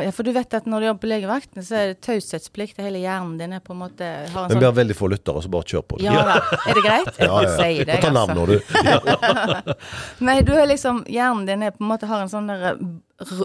[0.00, 2.78] Ja, for du vet at når du jobber på legevakten, så er det taushetsplikt.
[2.80, 5.10] Hele hjernen din er på en måte har en Men sånn vi har veldig få
[5.12, 5.98] lyttere, så bare kjør på.
[6.00, 6.38] Ja da.
[6.70, 7.10] Er det greit?
[7.20, 7.52] Jeg Ja, ja.
[7.58, 8.46] Si det, ta navn altså.
[8.48, 9.74] du.
[10.30, 12.80] Nei, du er liksom Hjernen din er på en måte har en sånn der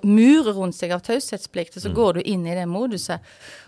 [0.08, 3.20] mur rundt seg av taushetsplikt, og så går du inn i det moduset.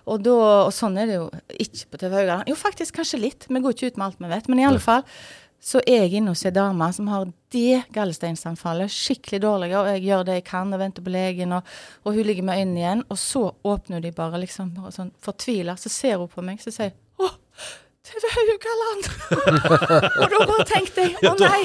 [0.08, 0.38] Og, da,
[0.70, 1.26] og sånn er det jo
[1.60, 2.48] ikke på TV Haugaland.
[2.48, 3.50] Jo, faktisk kanskje litt.
[3.52, 4.48] Vi går ikke ut med alt vi vet.
[4.48, 5.04] Men i alle fall
[5.60, 8.94] så er jeg inne hos ei dame som har det gallesteinsanfallet.
[8.94, 11.74] Skikkelig dårlig, og jeg gjør det jeg kan og venter på legen, og,
[12.06, 13.04] og hun ligger med øynene igjen.
[13.10, 15.76] Og så åpner de bare liksom sånn fortvila.
[15.80, 16.94] Så ser hun på meg, så sier
[18.08, 19.08] TV Haugaland!
[20.22, 21.62] og da bare tenkte jeg Å nei!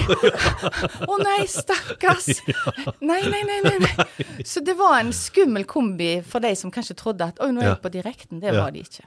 [1.07, 2.43] Å nei, stakkars!
[2.99, 4.07] Nei, nei, nei, nei, nei.
[4.47, 7.73] Så det var en skummel kombi for de som kanskje trodde at oi, nå er
[7.73, 8.43] jeg på direkten.
[8.43, 9.07] Det var de ikke.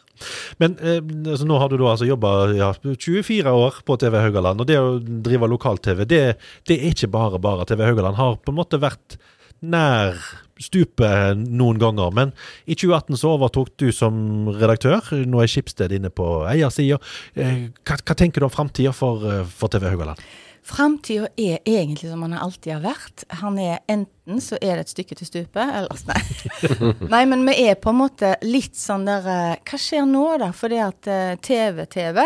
[0.60, 4.62] Men eh, altså, nå har du da altså jobba ja, 24 år på TV Haugaland,
[4.62, 6.22] og det å drive lokal-TV, det,
[6.68, 7.68] det er ikke bare bare.
[7.68, 9.18] TV Haugaland har på en måte vært
[9.64, 10.20] nær
[10.62, 12.32] stupet noen ganger, men
[12.64, 15.12] i 2018 så overtok du som redaktør.
[15.28, 17.00] Nå er Skipsted inne på eiersida.
[17.36, 20.22] Eh, hva, hva tenker du om framtida for, eh, for TV Haugaland?
[20.66, 23.22] Framtida er egentlig som den alltid har vært.
[23.38, 26.22] Han er enten så er det et stykke til stupet, eller nei.
[27.14, 30.50] nei, men vi er på en måte litt sånn der eh, Hva skjer nå, da?
[30.56, 32.18] Fordi at eh, TV-TV,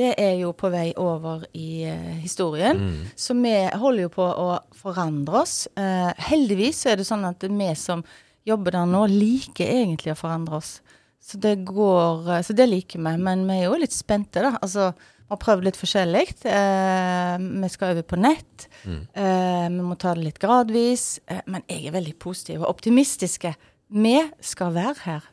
[0.00, 2.82] det er jo på vei over i eh, historien.
[3.14, 5.56] Så vi holder jo på å forandre oss.
[5.78, 8.02] Eh, heldigvis så er det sånn at vi som
[8.44, 10.80] jobber der nå, liker egentlig å forandre oss.
[11.24, 13.16] Så det går eh, Så det liker vi.
[13.16, 14.54] Men vi er jo litt spente, da.
[14.60, 14.90] Altså,
[15.24, 16.26] vi har prøvd litt forskjellig.
[16.52, 18.66] Eh, vi skal over på nett.
[18.84, 21.06] Eh, vi må ta det litt gradvis.
[21.26, 23.54] Eh, men jeg er veldig positiv og optimistiske.
[23.94, 25.30] Vi skal være her.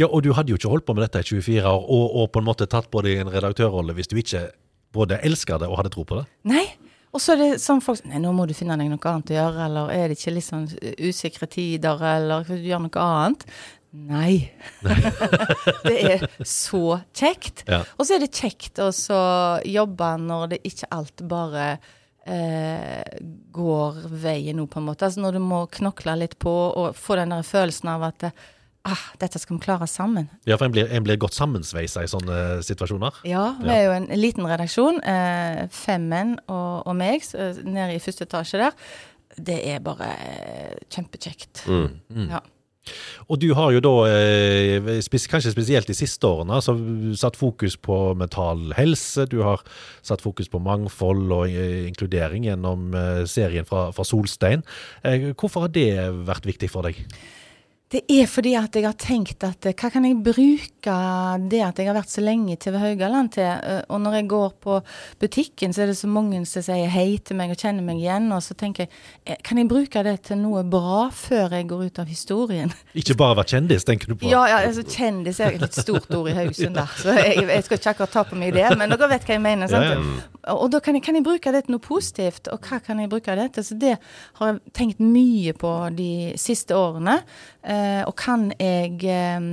[0.00, 2.32] Ja, og du hadde jo ikke holdt på med dette i 24 år, og, og
[2.32, 4.48] på en måte tatt på deg en redaktørrolle hvis du ikke
[4.96, 6.26] både elsker det og hadde tro på det.
[6.48, 6.66] Nei.
[7.14, 9.36] Og så er det sånn folk Nei, nå må du finne deg noe annet å
[9.38, 10.66] gjøre, eller er det ikke litt sånn
[11.00, 13.46] usikre tider, eller du gjør noe annet?
[13.90, 14.52] Nei.
[15.88, 17.64] det er så kjekt.
[17.68, 17.84] Ja.
[17.96, 18.90] Og så er det kjekt å
[19.64, 21.68] jobbe når det ikke alt bare
[22.26, 23.22] eh,
[23.54, 25.08] går veien nå, på en måte.
[25.08, 28.28] Altså når du må knokle litt på og få den der følelsen av at
[28.86, 30.28] ah, dette skal vi klare sammen.
[30.46, 33.22] Ja, for en blir, en blir godt sammensveisa i sånne situasjoner.
[33.28, 35.00] Ja, vi er jo en liten redaksjon.
[35.02, 38.76] Eh, fem menn og, og meg så, nede i første etasje der.
[39.36, 41.66] Det er bare eh, kjempekjekt.
[41.66, 42.44] Ja.
[43.26, 46.76] Og du har jo da, eh, kanskje spesielt de siste årene, altså,
[47.18, 49.26] satt fokus på mental helse.
[49.28, 49.62] Du har
[50.02, 54.62] satt fokus på mangfold og eh, inkludering gjennom eh, serien fra, fra Solstein.
[55.36, 55.90] Hvorfor har det
[56.26, 57.02] vært viktig for deg?
[57.86, 60.94] Det er fordi at jeg har tenkt at eh, hva kan jeg bruke
[61.52, 63.46] det at jeg har vært så lenge i TV Haugaland til?
[63.46, 64.78] Eh, Og når jeg går på
[65.22, 68.26] butikken, så er det så mange som sier hei til meg og kjenner meg igjen.
[68.34, 68.90] Og så tenker jeg,
[69.30, 72.74] eh, kan jeg bruke det til noe bra før jeg går ut av historien?
[72.98, 74.32] Ikke bare være kjendis, tenker du på?
[74.34, 76.90] Ja, ja, altså kjendis er et litt stort ord i Haugesund, der.
[76.98, 79.44] Så jeg, jeg skal ikke akkurat ta på meg det, men dere vet hva jeg
[79.46, 79.70] mener.
[79.70, 80.35] sant?
[80.54, 83.10] Og da kan jeg, kan jeg bruke det til noe positivt, og hva kan jeg
[83.10, 83.66] bruke det til?
[83.66, 83.96] Så det
[84.38, 87.18] har jeg tenkt mye på de siste årene.
[87.66, 89.50] Eh, og kan jeg eh,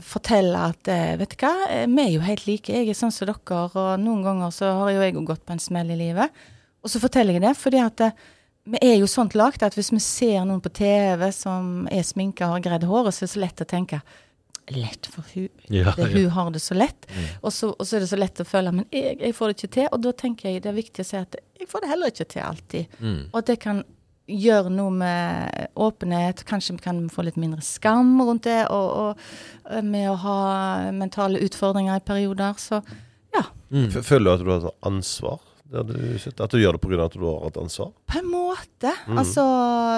[0.00, 2.72] fortelle at eh, vet du hva, Eh, vi er jo helt like.
[2.72, 5.56] Jeg er sånn som dere, og noen ganger så har jo jeg jo gått på
[5.56, 6.44] en smell i livet.
[6.82, 8.16] Og så forteller jeg det, fordi at eh,
[8.72, 12.46] vi er jo sånt lagt at hvis vi ser noen på TV som er sminka
[12.46, 14.02] og har gredd håret, så er det så lett å tenke
[14.70, 15.48] Lett for hun.
[15.66, 16.18] Ja, det, ja.
[16.18, 17.08] hun har det så lett.
[17.40, 19.56] Og, så, og så er det så lett å føle Men jeg, jeg får det
[19.58, 19.88] ikke til.
[19.90, 22.28] Og da tenker jeg det er viktig å si at jeg får det heller ikke
[22.30, 22.96] til alltid.
[23.02, 23.82] Og at det kan
[24.30, 26.44] gjøre noe med åpenhet.
[26.48, 28.60] Kanskje vi kan få litt mindre skam rundt det.
[28.70, 29.16] Og,
[29.68, 30.38] og med å ha
[30.94, 32.58] mentale utfordringer i perioder.
[32.62, 32.82] Så
[33.34, 33.46] ja.
[33.72, 33.90] Mm.
[33.90, 35.42] Føler du at du har et ansvar?
[35.72, 35.78] Du?
[35.80, 37.04] At du gjør det pga.
[37.06, 37.94] at du har et ansvar?
[38.06, 38.92] På en måte.
[39.08, 39.44] Altså,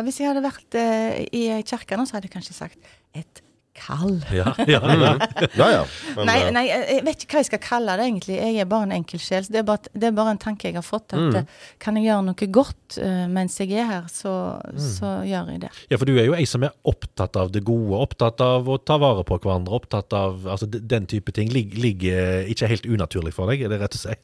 [0.07, 3.44] hvis jeg hadde vært eh, i kirka nå, så hadde jeg kanskje sagt et
[3.75, 4.21] kall.
[4.33, 5.13] Ja, ja, ja.
[5.59, 5.83] Ja ja.
[6.17, 8.37] Men, Nei, eh, nei, jeg vet ikke hva jeg skal kalle det egentlig.
[8.39, 9.47] Jeg er bare en enkel sjel.
[9.51, 11.15] Det, er bare- det er bare en tanke jeg har fått.
[11.17, 11.51] At mm.
[11.83, 14.35] kan jeg gjøre noe godt uh, mens jeg er her, så,
[14.79, 15.73] så gjør jeg det.
[15.91, 18.79] Ja, for du er jo ei som er opptatt av det gode, opptatt av å
[18.79, 21.51] ta vare på hverandre, opptatt av altså, den type ting.
[21.55, 24.19] Lig, ligger ikke helt unaturlig for deg, er det rett å si?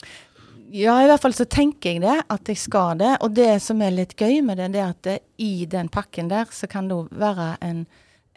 [0.70, 3.16] Ja, i hvert fall så tenker jeg det, at jeg skal det.
[3.24, 6.30] Og det som er litt gøy med det, det er at det, i den pakken
[6.30, 7.82] der, så kan det jo være en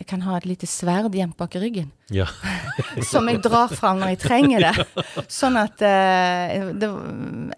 [0.01, 1.91] Jeg kan ha et lite sverd gjemt bak i ryggen.
[2.11, 2.25] Ja.
[3.11, 5.03] som jeg drar fram når jeg trenger det.
[5.39, 6.89] Sånn at uh, det,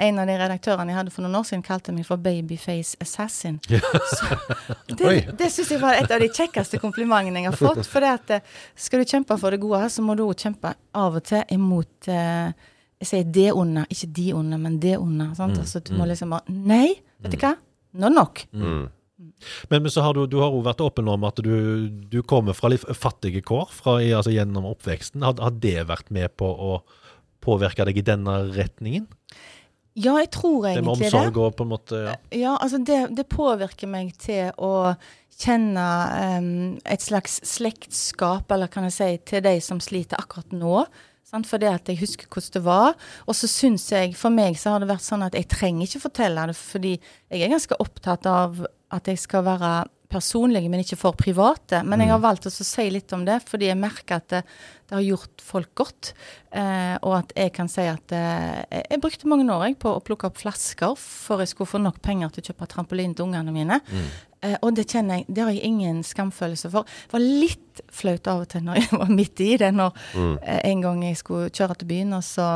[0.03, 3.61] En av de redaktørene jeg hadde for noen år siden, kalte meg for Babyface Assassin.
[3.65, 4.29] Så,
[4.99, 7.87] det det syns jeg var et av de kjekkeste komplimentene jeg har fått.
[7.89, 10.75] For det at eh, skal du kjempe for det gode, så må du òg kjempe
[10.75, 12.51] av og til imot uh,
[12.99, 15.31] Jeg sier det onde, ikke de onde, men det onde.
[15.31, 15.55] Mm.
[15.63, 17.55] Altså, du må liksom bare Nei, vet du hva?
[17.95, 18.43] nå nok.
[18.51, 18.85] Mm.
[19.15, 22.55] Men, men så har du, du har jo vært åpen om at du, du kommer
[22.57, 25.23] fra litt fattige kår fra, altså gjennom oppveksten.
[25.23, 26.79] Har, har det vært med på å
[27.45, 29.07] påvirke deg i denne retningen?
[29.95, 31.13] Ja, jeg tror Det med egentlig det.
[31.15, 32.15] omsorg og på en måte ja.
[32.35, 34.91] Ja, altså det, det påvirker meg til å
[35.39, 35.85] kjenne
[36.39, 36.49] um,
[36.83, 40.83] et slags slektskap, eller kan jeg si, til de som sliter akkurat nå.
[41.25, 41.49] Sant?
[41.59, 42.93] det at jeg husker hvordan det var.
[43.25, 46.05] Og så syns jeg, for meg så har det vært sånn at jeg trenger ikke
[46.05, 48.61] fortelle det, fordi jeg er ganske opptatt av
[48.95, 49.75] at jeg skal være
[50.11, 51.81] personlig, men ikke for private.
[51.87, 54.41] Men jeg har valgt å si litt om det, fordi jeg merker at det,
[54.85, 56.11] det har gjort folk godt.
[56.53, 60.03] Eh, og at jeg kan si at eh, jeg, brukte mange år jeg, på å
[60.05, 63.55] plukke opp flasker for jeg skulle få nok penger til å kjøpe trampoline til ungene
[63.55, 63.81] mine.
[64.45, 66.87] Eh, og det kjenner jeg, det har jeg ingen skamfølelse for.
[67.07, 70.33] Det var litt flaut av og til når jeg var midt i det, når mm.
[70.61, 72.49] en gang jeg skulle kjøre til byen, og så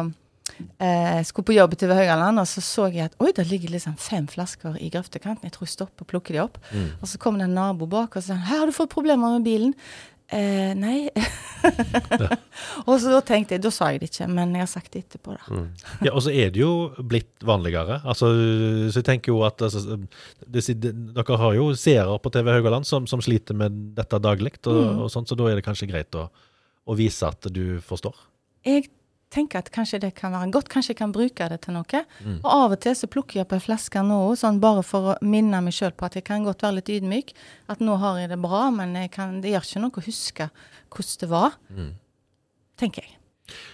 [0.77, 3.97] eh, skulle på jobb til Høgaland, og så så jeg at oi, det ligger liksom
[4.01, 5.47] fem flasker i grøftekanten.
[5.47, 6.61] Jeg tror jeg stopper og plukker de opp.
[7.01, 9.47] Og så kom det en nabo bak og sa her har du fått problemer med
[9.47, 9.75] bilen.
[10.29, 11.09] Eh, nei.
[12.87, 15.01] og så da tenkte jeg, da sa jeg det ikke, men jeg har sagt det
[15.07, 15.63] etterpå, da.
[16.05, 17.97] Ja, og så er det jo blitt vanligere.
[18.03, 18.29] Altså,
[18.93, 19.97] så jeg tenker jo at altså,
[20.45, 20.63] det,
[21.17, 25.09] Dere har jo seere på TV Haugaland som, som sliter med dette daglig, og, og
[25.13, 26.27] sånt, så da er det kanskje greit å,
[26.85, 28.13] å vise at du forstår.
[28.67, 28.85] Jeg
[29.29, 32.01] tenker at kanskje det kan være godt, kanskje jeg kan bruke det til noe.
[32.41, 35.15] Og av og til så plukker jeg opp en flaske nå, sånn bare for å
[35.21, 37.33] minne meg sjøl på at jeg kan godt være litt ydmyk.
[37.69, 40.49] At nå har jeg det bra, men kan, det gjør ikke noe å huske
[40.89, 41.57] hvordan det var.
[42.79, 43.15] Tenker jeg.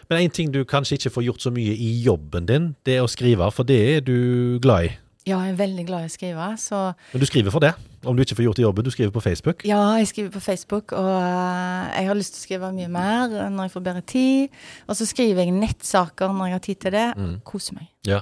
[0.09, 3.03] Men en ting du kanskje ikke får gjort så mye i jobben din, det er
[3.03, 4.93] å skrive, for det er du glad i.
[5.25, 6.79] Ja, jeg er veldig glad i å skrive, så
[7.13, 7.71] Men du skriver for det,
[8.05, 8.85] om du ikke får gjort det jobben.
[8.85, 9.63] Du skriver på Facebook.
[9.65, 13.33] Ja, jeg skriver på Facebook, og øh, jeg har lyst til å skrive mye mer
[13.49, 14.59] når jeg får bedre tid.
[14.85, 17.07] Og så skriver jeg nettsaker når jeg har tid til det.
[17.43, 17.89] Koser meg.
[18.05, 18.21] Ja.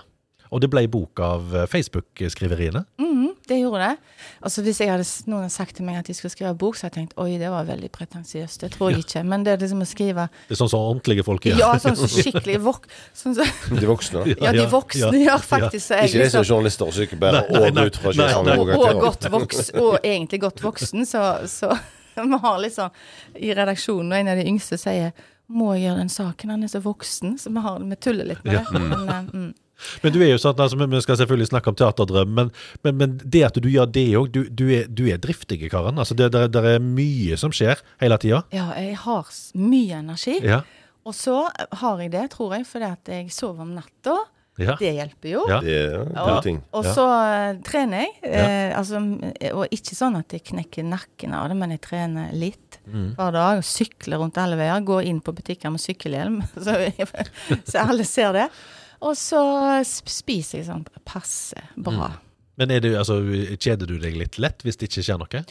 [0.54, 2.86] Og det ble bok av eh, Facebook-skriveriene.
[3.02, 3.98] Mhm, det gjorde det.
[4.48, 6.86] Altså Hvis jeg hadde, noen hadde sagt til meg at de skulle skrive bok, så
[6.88, 8.62] hadde jeg tenkt oi, det var veldig pretensiøst.
[8.64, 9.24] Det tror jeg ikke.
[9.28, 11.60] Men det er liksom å skrive Det er sånn som ordentlige folk gjør.
[11.60, 12.88] Ja, sånn som skikkelig vok...
[13.14, 13.48] Sånn så,
[13.82, 14.24] De voksne.
[14.24, 14.38] da.
[14.48, 16.86] ja, de voksne voksne ja, gjør faktisk så jeg Ikke de som liksom- er journalister
[16.88, 18.30] og sykepleiere og ut fra nei.
[18.34, 19.00] og og, og Rogatero.
[19.04, 21.72] godt voks, og egentlig godt voksen, så, så
[22.16, 22.90] vi har liksom
[23.40, 25.12] I redaksjonen, og en av de yngste sier
[25.54, 28.44] må jeg gjøre den saken, han er så voksen, så vi, har, vi tuller litt
[28.48, 28.64] med Ja.
[28.70, 28.80] det.
[28.80, 29.54] Men, eh, mm.
[30.04, 32.52] Men du er jo sånn, altså, vi- skal selvfølgelig snakke om teaterdrøm, men,
[32.84, 35.98] men, men det at du gjør det òg, du, du, du er driftig, Karen.
[36.00, 38.44] Altså, det, det, det er mye som skjer hele tida.
[38.54, 40.38] ja, jeg har mye energi.
[40.46, 40.62] Ja.
[41.06, 41.42] Og så
[41.82, 44.14] har jeg det, tror jeg, fordi at jeg sover om natta.
[44.62, 44.76] Ja.
[44.78, 45.42] Det hjelper jo.
[45.50, 45.58] Ja.
[45.66, 46.60] Det er Og, ting.
[46.78, 48.12] og så eh, trener jeg.
[48.30, 49.00] Eh, altså,
[49.58, 53.14] og ikke sånn at jeg knekker nakken av det, men jeg trener litt Mm.
[53.16, 53.62] hver dag.
[53.64, 54.82] Sykler rundt alle veier.
[54.84, 56.74] Går inn på butikker med sykkelhjelm, så,
[57.72, 58.48] så alle ser det.
[59.04, 59.44] Og så
[59.84, 62.14] spiser jeg sånn passe bra.
[62.60, 63.20] Men er det, altså,
[63.58, 65.42] kjeder du deg litt lett hvis det ikke skjer noe?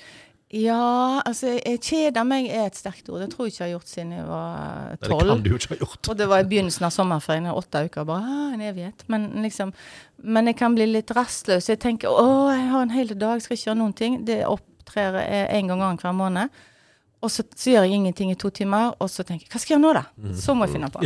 [0.53, 3.23] Ja, altså jeg kjeder meg er et sterkt ord.
[3.25, 5.23] Det tror jeg ikke jeg har gjort siden jeg var tolv.
[5.23, 6.11] Det kan du jo ikke ha gjort.
[6.13, 8.05] Og det var i begynnelsen av sommerferien, åtte uker.
[8.09, 9.07] Bare ah, en evighet.
[9.13, 9.73] Men liksom
[10.23, 11.71] Men jeg kan bli litt rastløs.
[11.73, 14.21] Jeg tenker å, jeg har en hel dag, skal ikke gjøre noen ting.
[14.29, 16.61] Det opptrer en gang annenhver måned.
[17.23, 19.77] Og så, så gjør jeg ingenting i to timer, og så tenker jeg hva skal
[19.77, 20.33] jeg gjøre nå, da?
[20.43, 21.03] Så må jeg finne på.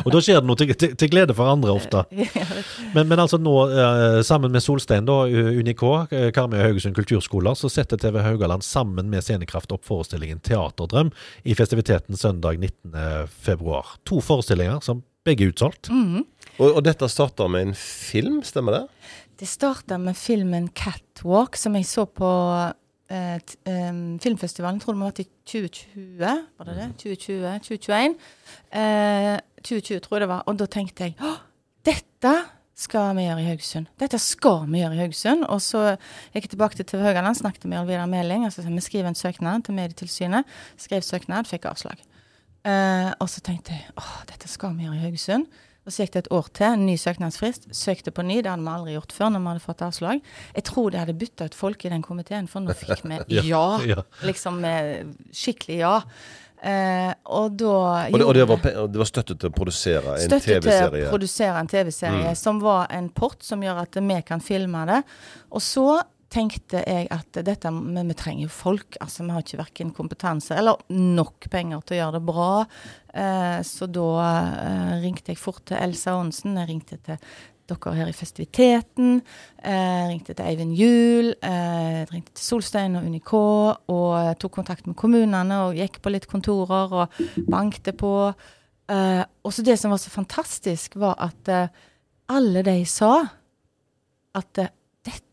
[0.00, 2.02] Og da skjer det noe til, til, til glede for andre ofte.
[2.94, 7.54] Men, men altså nå, eh, sammen med Solstein, da, Unik, eh, Karmøy og Haugesund kulturskoler,
[7.54, 11.12] så setter TV Haugaland sammen med Scenekraft opp forestillingen Teaterdrøm
[11.46, 13.28] i festiviteten søndag 19.
[13.46, 13.94] februar.
[14.10, 15.92] To forestillinger som begge er utsolgt.
[16.58, 18.84] Og, og dette starter med en film, stemmer det?
[19.40, 22.28] Det starta med filmen 'Catwalk', som jeg så på
[23.10, 24.78] filmfestivalen.
[24.78, 26.46] Jeg tror det må vært i 2020.
[26.58, 26.88] Var det det?
[27.02, 27.58] 2020?
[27.66, 28.16] 2021?
[28.72, 30.44] Eh, 2020, tror jeg det var.
[30.46, 31.34] Og da tenkte jeg Å,
[31.86, 32.34] dette
[32.80, 33.90] skal vi gjøre i Haugesund.
[34.00, 35.44] Dette skal vi gjøre i Haugesund.
[35.52, 35.82] Og så
[36.32, 38.46] gikk jeg tilbake til TV Haugaland, snakket med Alvira Meling.
[38.46, 40.54] Og så sa jeg, vi skriver en søknad til Medietilsynet.
[40.80, 42.00] Skrev søknad, fikk avslag.
[42.64, 45.60] Eh, og så tenkte jeg åh, dette skal vi gjøre i Haugesund.
[45.88, 47.70] Og så gikk det et år til, en ny søknadsfrist.
[47.76, 50.20] Søkte på ny, det hadde vi aldri gjort før når vi hadde fått avslag.
[50.58, 53.64] Jeg tror de hadde bytta ut folk i den komiteen, for nå fikk vi ja.
[53.88, 54.04] Ja.
[54.28, 54.60] Liksom
[55.32, 55.96] skikkelig ja.
[56.60, 57.74] Eh, og da
[58.12, 60.60] Og det, og det, var, det var støtte til å produsere en TV-serie?
[60.60, 64.44] Støtte til å produsere en TV-serie som var en port som gjør at vi kan
[64.44, 65.00] filme det.
[65.56, 65.86] Og så
[66.30, 68.98] tenkte jeg at dette Men vi trenger jo folk.
[69.02, 72.50] Altså, vi har ikke verken kompetanse eller nok penger til å gjøre det bra.
[73.14, 76.58] Eh, så da eh, ringte jeg fort til Elsa Aansen.
[76.60, 77.18] Jeg ringte til
[77.70, 79.20] dere her i festiviteten.
[79.62, 81.34] Eh, ringte til Eivind Juel.
[81.42, 86.30] Eh, ringte til Solstein og Unik og tok kontakt med kommunene og gikk på litt
[86.30, 88.14] kontorer og bankte på.
[88.90, 91.70] Eh, og så det som var så fantastisk, var at eh,
[92.30, 93.12] alle de sa
[94.38, 94.72] at eh,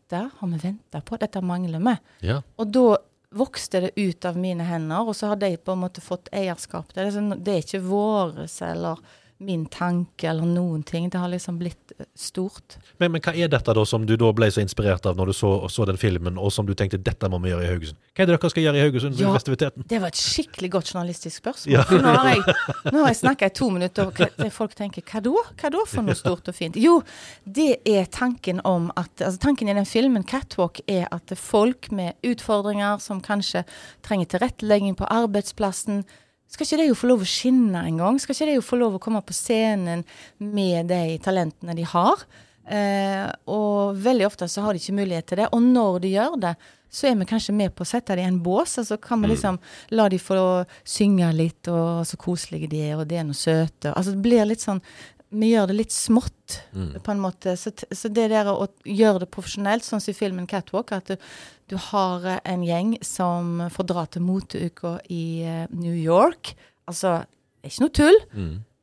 [0.08, 1.94] dette har vi venta på, dette mangler vi.
[2.28, 2.40] Ja.
[2.56, 2.96] Og da
[3.30, 6.92] vokste det ut av mine hender, og så har de på en måte fått eierskap
[6.92, 7.12] til det.
[7.12, 9.00] Så det er ikke våres eller
[9.40, 11.04] min tanke eller noen ting.
[11.10, 12.76] Det har liksom blitt eh, stort.
[12.98, 15.34] Men, men hva er dette da som du da ble så inspirert av når du
[15.38, 18.00] så, så den filmen, og som du tenkte dette må vi gjøre i Haugesund?
[18.16, 19.30] Hva er det dere skal gjøre i Haugesund Ja.
[19.36, 19.86] festiviteten?
[19.88, 21.72] Det var et skikkelig godt journalistisk spørsmål.
[21.76, 21.84] Ja.
[22.02, 22.56] Nå har jeg,
[22.92, 25.46] nå har jeg snakka i to minutter, og folk tenker hva da?
[25.62, 26.78] Hva da for noe stort og fint?
[26.82, 26.98] Jo,
[27.46, 32.18] det er tanken om at altså Tanken i den filmen, 'Catwalk', er at folk med
[32.26, 33.62] utfordringer som kanskje
[34.02, 36.02] trenger tilrettelegging på arbeidsplassen,
[36.48, 38.18] skal ikke de jo få lov å skinne en gang?
[38.20, 40.04] Skal ikke de jo få lov å komme på scenen
[40.40, 42.24] med de talentene de har?
[42.68, 45.50] Eh, og veldig ofte så har de ikke mulighet til det.
[45.52, 46.54] Og når de gjør det,
[46.88, 48.78] så er vi kanskje med på å sette dem i en bås.
[48.80, 49.60] Og så kan vi liksom
[49.96, 50.40] la dem få
[50.88, 53.92] synge litt, og så koselige de er, og de er noe søte.
[53.92, 54.82] Altså det blir litt sånn
[55.28, 57.52] Vi gjør det litt smått, på en måte.
[57.60, 61.26] Så, så det der å gjøre det profesjonelt, sånn som i filmen 'Catwalk', at du,
[61.68, 66.54] du har eh, en gjeng som får dra til moteuka i eh, New York.
[66.88, 67.20] Altså,
[67.60, 68.18] det er ikke noe tull.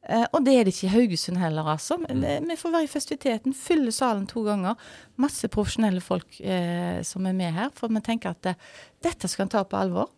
[0.06, 1.98] Eh, og det er det ikke i Haugesund heller, altså.
[2.04, 4.78] Men det, vi får være i festiviteten, fylle salen to ganger.
[5.22, 7.72] Masse profesjonelle folk eh, som er med her.
[7.78, 8.60] For vi tenker at eh,
[9.06, 10.12] dette skal en ta på alvor.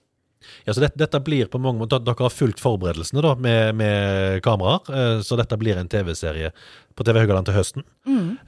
[0.65, 4.41] Ja, så dette, dette blir på mange måter, Dere har fulgt forberedelsene da, med, med
[4.45, 6.51] kameraer, eh, så dette blir en TV-serie
[6.97, 7.85] på TV Haugaland til høsten.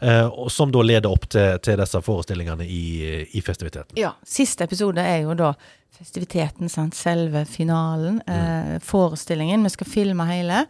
[0.02, 2.84] Eh, som da leder opp til, til disse forestillingene i,
[3.38, 3.98] i festiviteten.
[4.00, 4.16] Ja.
[4.26, 5.54] Siste episode er jo da
[6.00, 6.98] festiviteten, sant.
[6.98, 8.22] Selve finalen.
[8.28, 9.66] Eh, forestillingen.
[9.68, 10.64] Vi skal filme hele.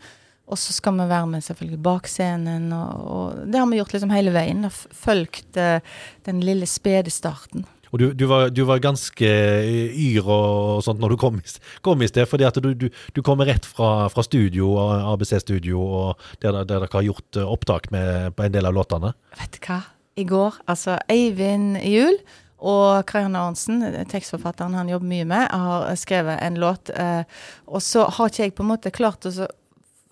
[0.50, 3.92] Og så skal vi være med selvfølgelig bak scenen, og, og det har vi gjort
[3.94, 4.66] liksom hele veien.
[4.74, 5.84] Fulgt eh,
[6.26, 7.68] den lille spede starten.
[7.92, 11.40] Og du, du, var, du var ganske yr og sånt når du kom,
[11.86, 14.76] kom i sted, fordi at du, du, du kommer rett fra, fra studio,
[15.14, 19.14] ABC-studio, og der, der dere har gjort eh, opptak med, på en del av låtene.
[19.40, 19.82] Vet du hva?
[20.20, 22.18] I går, altså Eivind Juel
[22.60, 26.92] og Karianne Arntzen, tekstforfatteren han jobber mye med, har skrevet en låt.
[26.92, 27.24] Eh,
[27.72, 29.34] og så har ikke jeg på en måte klart å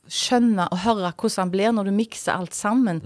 [0.07, 3.01] skjønne og høre hvordan han blir når du mikser alt sammen.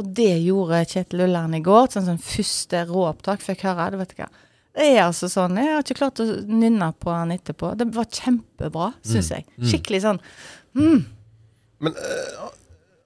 [0.00, 1.86] Og det gjorde Kjetil Ulland i går.
[1.92, 3.92] Sånn sånn første råopptak fikk høre.
[3.92, 4.42] Det vet ikke hva.
[4.74, 5.58] Det er altså sånn.
[5.60, 7.76] Jeg har ikke klart å nynne på han etterpå.
[7.78, 9.46] Det var kjempebra, syns jeg.
[9.70, 10.18] Skikkelig sånn
[10.74, 12.48] Men uh,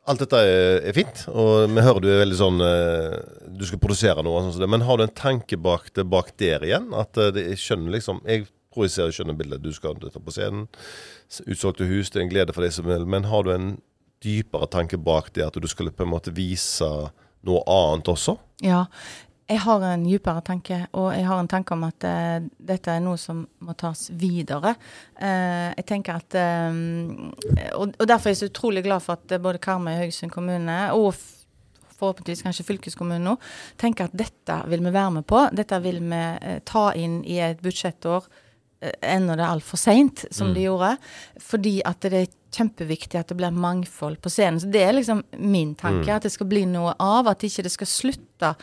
[0.08, 3.18] alt dette er, er fint, og vi hører du er veldig sånn uh,
[3.58, 6.88] Du skal produsere noe, sånn men har du en tanke bak det bak der igjen?
[6.96, 9.64] At uh, det, jeg skjønner liksom Jeg projiserer skjønner bildet.
[9.64, 10.68] Du skal dette på scenen.
[11.44, 13.04] Utsolgte hus, det er en glede for deg som vil.
[13.10, 13.70] Men har du en
[14.24, 16.88] dypere tanke bak det, at du skulle på en måte vise
[17.46, 18.36] noe annet også?
[18.64, 18.84] Ja.
[19.48, 23.00] Jeg har en dypere tanke, og jeg har en tanke om at uh, dette er
[23.00, 24.74] noe som må tas videre.
[25.16, 26.36] Uh, jeg tenker at
[26.68, 27.30] um,
[27.78, 31.16] og, og derfor er jeg så utrolig glad for at både Karmøy Haugesund kommune, og
[31.98, 33.38] forhåpentligvis kanskje fylkeskommunen nå,
[33.80, 35.40] tenker at dette vil vi være med på.
[35.56, 38.28] Dette vil vi uh, ta inn i et budsjettår
[38.80, 40.92] ennå det er altfor seint, som de gjorde.
[41.42, 44.60] Fordi at det er kjempeviktig at det blir mangfold på scenen.
[44.62, 47.30] Så det er liksom min tanke, at det skal bli noe av.
[47.30, 48.54] At ikke det skal slutte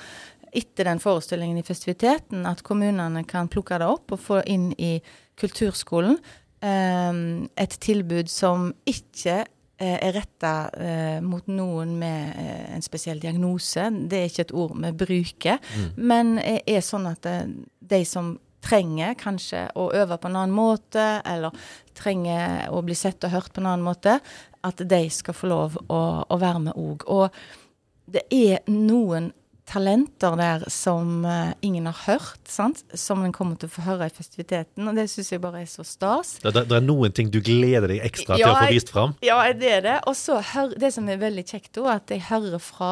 [0.56, 2.46] etter den forestillingen i festiviteten.
[2.48, 4.98] At kommunene kan plukke det opp og få inn i
[5.40, 6.18] kulturskolen
[6.64, 13.20] um, et tilbud som ikke eh, er retta eh, mot noen med eh, en spesiell
[13.20, 13.90] diagnose.
[14.08, 15.60] Det er ikke et ord vi bruker,
[15.98, 17.38] men er, er sånn at det,
[17.86, 21.56] de som trenger kanskje å øve på en annen måte, eller
[21.98, 24.20] trenger å bli sett og hørt på en annen måte,
[24.66, 27.06] at de skal få lov å, å være med òg.
[27.12, 27.30] Og
[28.10, 29.32] det er noen
[29.66, 32.84] talenter der som eh, ingen har hørt, sant?
[32.94, 35.70] som en kommer til å få høre i festiviteten, og det syns jeg bare er
[35.70, 36.36] så stas.
[36.44, 38.94] Det, det, det er noen ting du gleder deg ekstra til Ja, å få vist
[38.94, 39.16] fram.
[39.26, 39.98] Ja, det er det.
[40.10, 40.38] Og så
[40.78, 42.92] det som er veldig kjekt òg, at jeg hører fra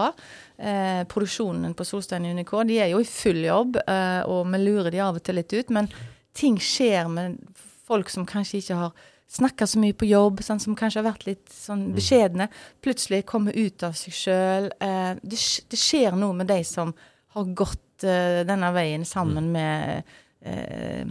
[0.58, 2.56] eh, produksjonen på Solstein UNK.
[2.70, 5.54] De er jo i full jobb, eh, og vi lurer de av og til litt
[5.54, 5.74] ut.
[5.78, 5.92] Men
[6.38, 7.38] ting skjer med
[7.86, 11.26] folk som kanskje ikke har snakka så mye på jobb, sånn, som kanskje har vært
[11.28, 12.50] litt sånn beskjedne.
[12.86, 14.70] Plutselig kommer ut av seg sjøl.
[14.80, 15.40] Eh, det,
[15.74, 16.94] det skjer noe med de som
[17.34, 20.04] har gått eh, denne veien sammen med
[20.46, 21.04] eh,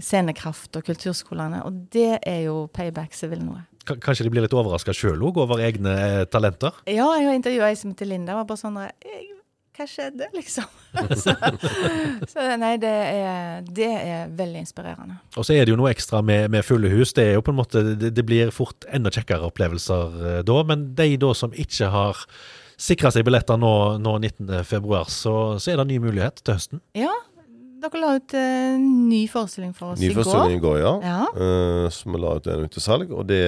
[0.00, 1.62] Scenekraft og kulturskolene.
[1.68, 3.62] Og det er jo payback som vil noe.
[3.86, 6.74] Kanskje de blir litt overraska sjøl òg over egne eh, talenter?
[6.90, 8.34] Ja, jeg har intervjua ei som heter Linda.
[8.34, 9.35] var bare sånn «Jeg-
[9.76, 10.68] Hva skjedde, liksom?
[11.22, 11.34] så,
[12.30, 15.18] så nei, det er, det er veldig inspirerende.
[15.36, 17.12] Og så er det jo noe ekstra med, med fulle hus.
[17.16, 20.62] Det er jo på en måte, det, det blir fort enda kjekkere opplevelser eh, da.
[20.70, 22.24] Men de da som ikke har
[22.80, 26.82] sikra seg billetter nå, nå 19.2, så, så er det en ny mulighet til høsten.
[26.96, 27.12] Ja,
[27.86, 30.22] dere la ut eh, ny forestilling for oss Ny i går.
[30.22, 30.94] forestilling i går, ja.
[31.02, 31.20] Ja.
[31.34, 33.42] Uh, som vi la ut en ut til salg, og det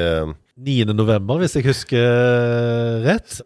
[0.58, 0.88] 9.
[0.90, 3.40] november, hvis jeg husker rett.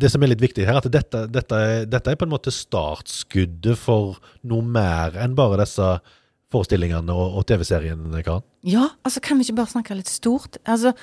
[0.00, 1.60] Det som er litt viktig her, er at dette, dette,
[1.92, 5.90] dette er på en måte startskuddet for noe mer enn bare disse
[6.54, 8.44] forestillingene og, og TV-serien, Karen.
[8.64, 10.56] Ja, altså kan vi ikke bare snakke litt stort?
[10.64, 10.94] Altså,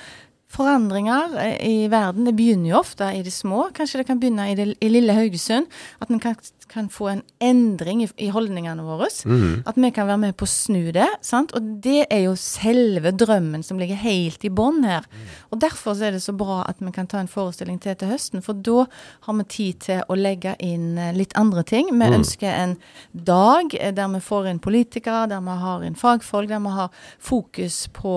[0.52, 3.70] forandringer eh, i verden, det begynner jo ofte i det små.
[3.76, 5.70] Kanskje det kan begynne i, det, i lille Haugesund.
[6.02, 6.36] At vi kan,
[6.72, 9.08] kan få en endring i, i holdningene våre.
[9.68, 11.08] At vi kan være med på å snu det.
[11.24, 11.54] sant?
[11.56, 15.08] Og det er jo selve drømmen som ligger helt i bånn her.
[15.52, 18.08] Og derfor så er det så bra at vi kan ta en forestilling til til
[18.08, 18.86] høsten, for da
[19.26, 21.90] har vi tid til å legge inn eh, litt andre ting.
[21.92, 22.76] Vi ønsker en
[23.12, 26.88] dag eh, der vi får inn politikere, der vi har inn fagfolk, der vi har
[27.20, 28.14] fokus på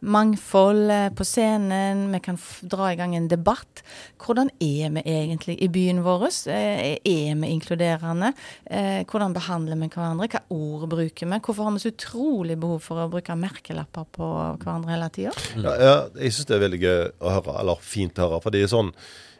[0.00, 1.55] mangfold på scenen.
[1.58, 2.38] Vi kan
[2.70, 3.82] dra i gang en debatt.
[4.22, 6.26] Hvordan er vi egentlig i byen vår?
[6.52, 8.32] Eh, Er vi inkluderende?
[8.64, 10.28] Eh, Hvordan behandler vi hverandre?
[10.28, 11.38] Hva ord bruker vi?
[11.40, 14.30] Hvorfor har vi så utrolig behov for å bruke merkelapper på
[14.62, 15.32] hverandre hele tida?
[15.56, 18.42] Ja, ja, jeg syns det er veldig gøy å høre, eller fint å høre.
[18.42, 18.92] For det er sånn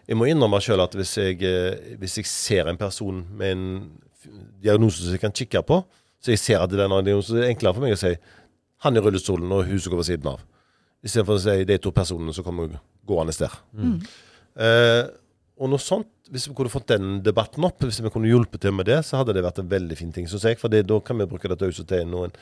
[0.07, 3.64] Jeg må innrømme sjøl at hvis jeg, eh, hvis jeg ser en person med en
[4.62, 5.81] diagnose som jeg kan kikke på,
[6.23, 8.12] så jeg ser at det er så er enklere for meg å si
[8.85, 10.41] han i rullestolen og huset går ved siden av.
[11.07, 13.54] Istedenfor å si de to personene som kommer gående der.
[14.57, 15.04] Eh,
[15.57, 18.72] og noe sånt, Hvis vi kunne fått den debatten opp, hvis vi kunne hjulpet til
[18.74, 20.59] med det, så hadde det vært en veldig fin ting, synes jeg.
[20.59, 22.32] For det, da kan vi bruke dette huset til noen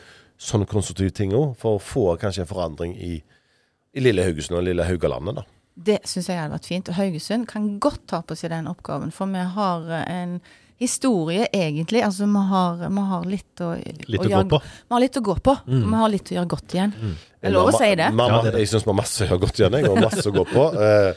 [0.41, 3.19] sånn konstruktive ting òg, for å få kanskje en forandring i,
[3.93, 5.37] i lille Haugesund og lille Haugalandet.
[5.37, 5.45] da.
[5.75, 6.89] Det syns jeg hadde vært fint.
[6.89, 10.39] Og Haugesund kan godt ta på seg den oppgaven, for vi har eh, en
[10.81, 12.03] historie, egentlig.
[12.05, 13.71] Altså, vi har, vi har litt å,
[14.09, 14.61] Litt å gå gjøre- på.
[14.63, 15.57] Vi har litt å gå på.
[15.67, 15.85] Mm.
[15.87, 16.95] Vi har litt å gjøre godt igjen.
[16.99, 18.11] Det er lov å si det.
[18.11, 18.61] Ja, det det.
[18.65, 20.69] Jeg syns vi har masse å gjøre godt igjen, jeg, har masse å gå på.
[20.85, 21.13] Eh,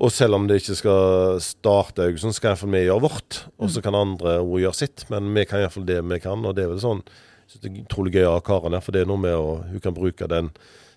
[0.00, 3.40] og selv om det ikke skal starte Haugesund, skal iallfall vi gjøre vårt.
[3.60, 6.40] Og så kan andre gjøre sitt, men vi kan iallfall det vi kan.
[6.46, 7.02] Og det er vel sånn
[7.50, 9.56] synes det er utrolig gøy å ha Karen her, for det er noe med å
[9.66, 10.50] Hun kan bruke den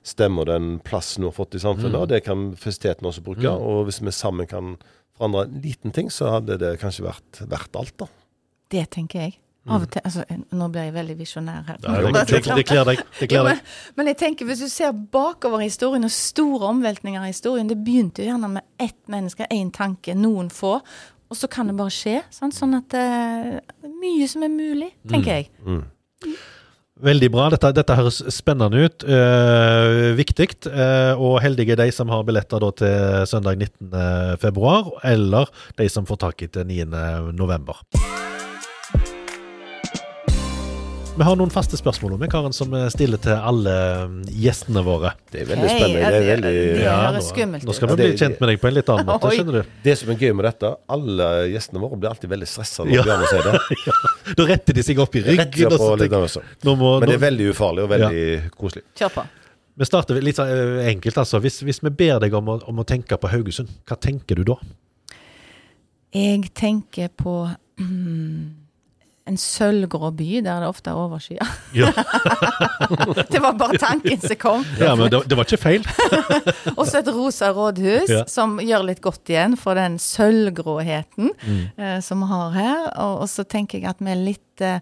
[0.04, 3.48] stemmen og den plassen hun har fått i samfunnet, og det kan festiviteten også bruke.
[3.50, 4.76] Og hvis vi sammen kan
[5.18, 8.10] forandre en liten ting, så hadde det kanskje vært verdt alt, da.
[8.74, 9.40] Det tenker jeg.
[9.64, 11.78] Av og til, altså, Nå blir jeg veldig visjonær her.
[11.80, 13.04] Det, det, det kler deg.
[13.16, 13.76] Det kler men, deg.
[13.96, 17.78] men jeg tenker, hvis du ser bakover i historien, og store omveltninger i historien Det
[17.80, 20.76] begynte jo gjerne med ett menneske, én tanke, noen få.
[21.32, 22.20] Og så kan det bare skje.
[22.34, 22.58] Sant?
[22.58, 26.36] Sånn at er mye som er mulig, tenker jeg.
[27.02, 27.48] Veldig bra.
[27.50, 29.04] Dette, dette høres spennende ut.
[29.04, 30.50] Eh, viktig.
[30.70, 34.38] Eh, og heldige de som har billetter da til søndag 19.
[34.44, 38.13] februar, eller de som får tak i til 9.
[41.14, 43.74] Vi har noen faste spørsmål med Karen, som vi stiller til alle
[44.10, 45.12] mm, gjestene våre.
[45.30, 46.08] Det er veldig spennende.
[46.10, 48.74] Det er veldig Ja, nå, skummelt nå skal vi bli kjent med deg på en
[48.74, 49.76] litt annen måte, skjønner du.
[49.86, 53.04] Det som er gøy med dette, alle gjestene våre blir alltid veldig stressa når Ja.
[53.06, 53.94] Bjarne sier det.
[54.40, 55.76] Da retter de seg opp i ryggen.
[55.78, 58.26] Opp litt nå må, Men det er veldig ufarlig og veldig
[58.58, 58.86] koselig.
[58.98, 59.28] Kjør på.
[59.84, 61.22] vi starter litt sånn, eh, enkelt.
[61.28, 61.44] altså.
[61.46, 64.48] Hvis, hvis vi ber deg om å, om å tenke på Haugesund, hva tenker du
[64.50, 64.58] da?
[66.18, 67.38] Jeg tenker på
[67.78, 68.63] mm,
[69.30, 71.46] en sølvgrå by der det ofte er overskya.
[71.80, 71.90] Ja,
[73.32, 74.66] det var bare tanken som kom.
[74.80, 75.86] ja men det, det var ikke feil.
[76.78, 78.24] Og så et rosa rådhus, Ja.
[78.28, 81.32] som gjør litt godt igjen for den sølvgråheten
[81.78, 82.86] eh, som vi har her.
[83.00, 84.80] Og, og så tenker jeg at vi er litt eh,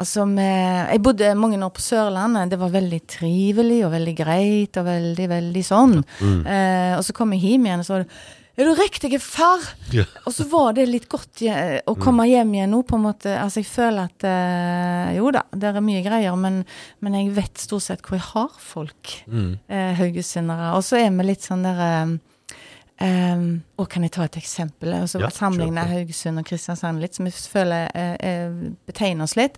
[0.00, 2.48] Altså, med, jeg bodde mange år på Sørlandet.
[2.54, 5.98] Det var veldig trivelig og veldig greit og veldig, veldig sånn.
[6.24, 8.14] Eh, og så kom jeg hjem igjen, og så var det
[8.58, 9.62] Er du riktig far?
[9.94, 10.04] Ja.
[10.26, 11.42] Og så var det litt godt
[11.88, 13.32] å komme hjem igjen nå, på en måte.
[13.40, 16.62] Altså, jeg føler at eh, Jo da, det er mye greier, men,
[17.00, 19.14] men jeg vet stort sett hvor jeg har folk.
[19.30, 20.74] Eh, haugesundere.
[20.76, 22.18] Og så er vi litt sånn der eh,
[23.80, 24.92] og kan jeg ta et eksempel?
[25.00, 25.86] Og så Ja, Sammenligne.
[25.88, 28.52] Haugesund og Kristiansand litt, som jeg føler eh, eh,
[28.86, 29.56] betegner oss litt.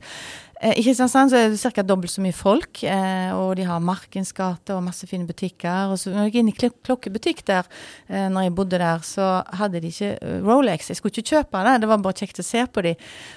[0.63, 1.83] Eh, I Kristiansand så er det ca.
[1.83, 5.91] dobbelt så mye folk, eh, og de har Markens gate og masse fine butikker.
[5.91, 7.67] Og så når jeg gikk inn i klokkebutikk der,
[8.09, 10.13] eh, når jeg bodde der, så hadde de ikke
[10.47, 10.89] Rolex.
[10.89, 12.95] Jeg skulle ikke kjøpe det, det var bare kjekt å se på de.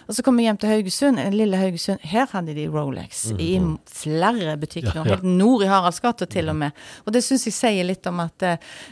[0.08, 2.06] Og så kom jeg hjem til Haugesund, lille Haugesund.
[2.06, 3.56] Her hadde de Rolex i
[3.90, 4.94] flere butikker.
[4.94, 5.16] Ja, ja.
[5.16, 6.78] Helt nord i Haraldsgata til og med.
[7.06, 8.46] Og det syns jeg sier litt om at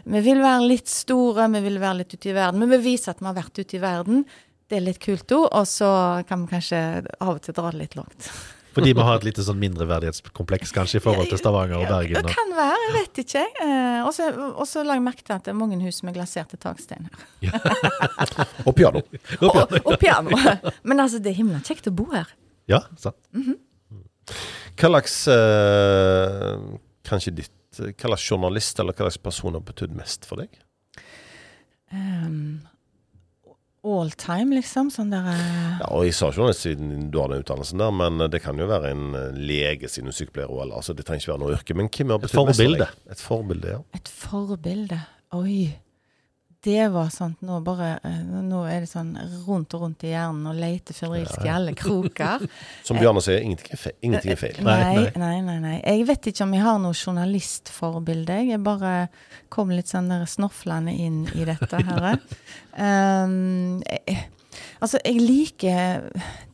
[0.05, 2.63] vi vil være litt store, vi vil være litt ute i verden.
[2.63, 4.25] Men vi viser at vi har vært ute i verden.
[4.71, 5.87] Det er litt kult òg, og så
[6.27, 6.79] kan vi kanskje
[7.21, 8.29] av og til dra det litt langt.
[8.73, 12.25] Fordi vi har et lite sånn mindreverdighetskompleks kanskje i forhold til Stavanger og Bergen.
[12.25, 13.43] Det kan være, jeg vet ikke.
[13.61, 16.57] Eh, og så- Og la jeg merke til at det er mange hus med glaserte
[16.57, 17.51] takstein her.
[18.67, 19.03] Og piano.
[19.41, 20.31] Og, og piano.
[20.89, 22.25] Men altså, det er himla kjekt å bo her.
[22.67, 23.15] ja, sant.
[24.73, 26.57] Hva slags eh,
[27.05, 30.49] Kanskje ditt Hva slags journalist eller hva slags person har betydd mest for deg?
[31.93, 32.61] Um,
[33.83, 34.89] all time, liksom.
[34.93, 37.91] Sånn der eh, Ja, og Jeg sa ikke noe siden du har den utdannelsen der,
[37.95, 40.51] men det kan jo være en eh, lege siden du er sykepleier.
[40.51, 41.77] også, altså, det trenger ikke være noe yrke.
[41.77, 42.87] Men hvem har betydd mest for forbilde.
[42.87, 43.11] deg?
[43.15, 43.81] Et forbilde, ja.
[43.99, 44.99] Et forbilde.
[45.39, 45.57] Oi.
[46.63, 49.11] Det var sånt Nå bare eh, Nå er det sånn
[49.47, 52.45] rundt og rundt i hjernen og leter febrilsk i alle kroker.
[52.87, 53.97] Som Bjarne sier, ingenting er feil.
[54.07, 54.59] Ingenting er feil.
[54.63, 55.57] Nei, Nei, nei.
[55.59, 55.73] nei.
[55.81, 58.37] Jeg vet ikke om jeg har noe journalistforbilde.
[58.47, 58.93] Jeg bare
[59.51, 62.23] kom litt sånn der snorflende inn i dette her.
[62.79, 64.23] Um, jeg,
[64.79, 66.07] altså, jeg liker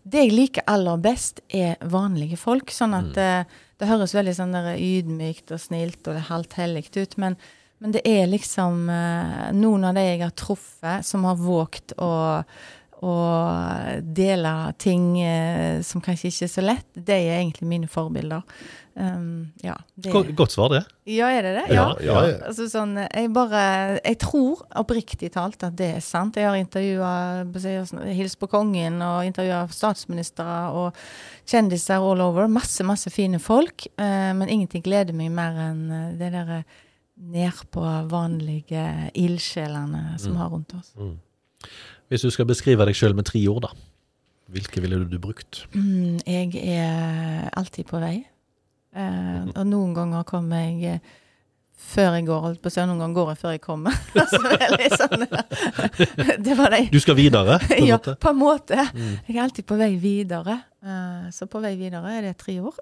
[0.09, 2.73] Det jeg liker aller best, er vanlige folk.
[2.73, 3.55] Sånn at mm.
[3.77, 7.17] det høres veldig sånn der ydmykt og snilt og det halvt hellig ut.
[7.21, 7.37] Men,
[7.79, 12.11] men det er liksom eh, noen av de jeg har truffet, som har våget å
[12.99, 13.11] å
[14.03, 18.41] dele ting eh, som kanskje ikke er så lett, det er egentlig mine forbilder.
[18.99, 20.81] Um, ja, det, Go- Godt svar, det.
[21.07, 21.63] ja, er det det?
[21.71, 22.33] Ja, ja, ja.
[22.49, 23.61] Altså sånn, jeg bare
[24.01, 26.35] Jeg tror oppriktig talt at det er sant.
[26.35, 27.45] Jeg har intervjua
[28.11, 30.99] Hils på kongen og intervjua statsministre og
[31.47, 32.51] kjendiser all over.
[32.51, 33.87] Masse, masse fine folk.
[33.95, 35.87] Uh, men ingenting gleder meg mer enn
[36.19, 36.65] det derre
[37.19, 40.93] nedpå vanlige ildsjelene som har rundt oss.
[42.09, 43.73] Hvis du skal beskrive deg sjøl med tre ord, da.
[44.49, 45.65] Hvilke ville du brukt?
[45.75, 48.15] Mm, jeg er alltid på vei.
[48.97, 51.17] Eh, og noen ganger kommer jeg eh,
[51.89, 52.81] før jeg går, holdt på å si.
[52.89, 53.99] Noen ganger går jeg før jeg kommer.
[54.23, 54.41] altså,
[54.79, 55.27] det sånn
[56.47, 56.81] Det var det.
[56.95, 57.59] Du skal videre?
[57.61, 58.15] På Ja, måte.
[58.25, 58.87] på en måte.
[59.27, 60.57] Jeg er alltid på vei videre.
[60.81, 62.81] Eh, så på vei videre er det tre ord.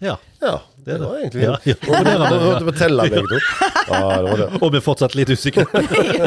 [0.00, 0.16] Ja.
[0.40, 1.74] Ja, det var egentlig Ja, ja.
[1.84, 3.40] Måtte vi telle begge to.
[3.88, 4.48] Ja, det var det.
[4.62, 5.66] Og vi er fortsatt litt usikre.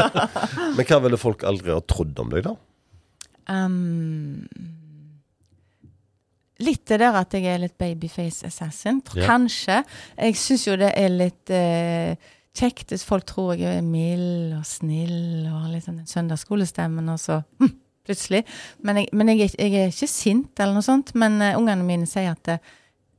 [0.78, 2.54] Men hva ville folk aldri ha trodd om deg, da?
[3.50, 4.46] Um,
[6.64, 9.02] litt det der at jeg er litt babyface assassin.
[9.18, 9.26] Ja.
[9.28, 9.82] Kanskje.
[10.18, 12.14] Jeg syns jo det er litt uh,
[12.54, 17.10] kjekt hvis folk tror jeg er mild og snill og har litt sånn den søndagsskolestemmen,
[17.10, 17.74] og så hm,
[18.06, 18.44] plutselig.
[18.86, 21.16] Men, jeg, men jeg, jeg er ikke sint eller noe sånt.
[21.18, 22.74] Men uh, ungene mine sier at eh,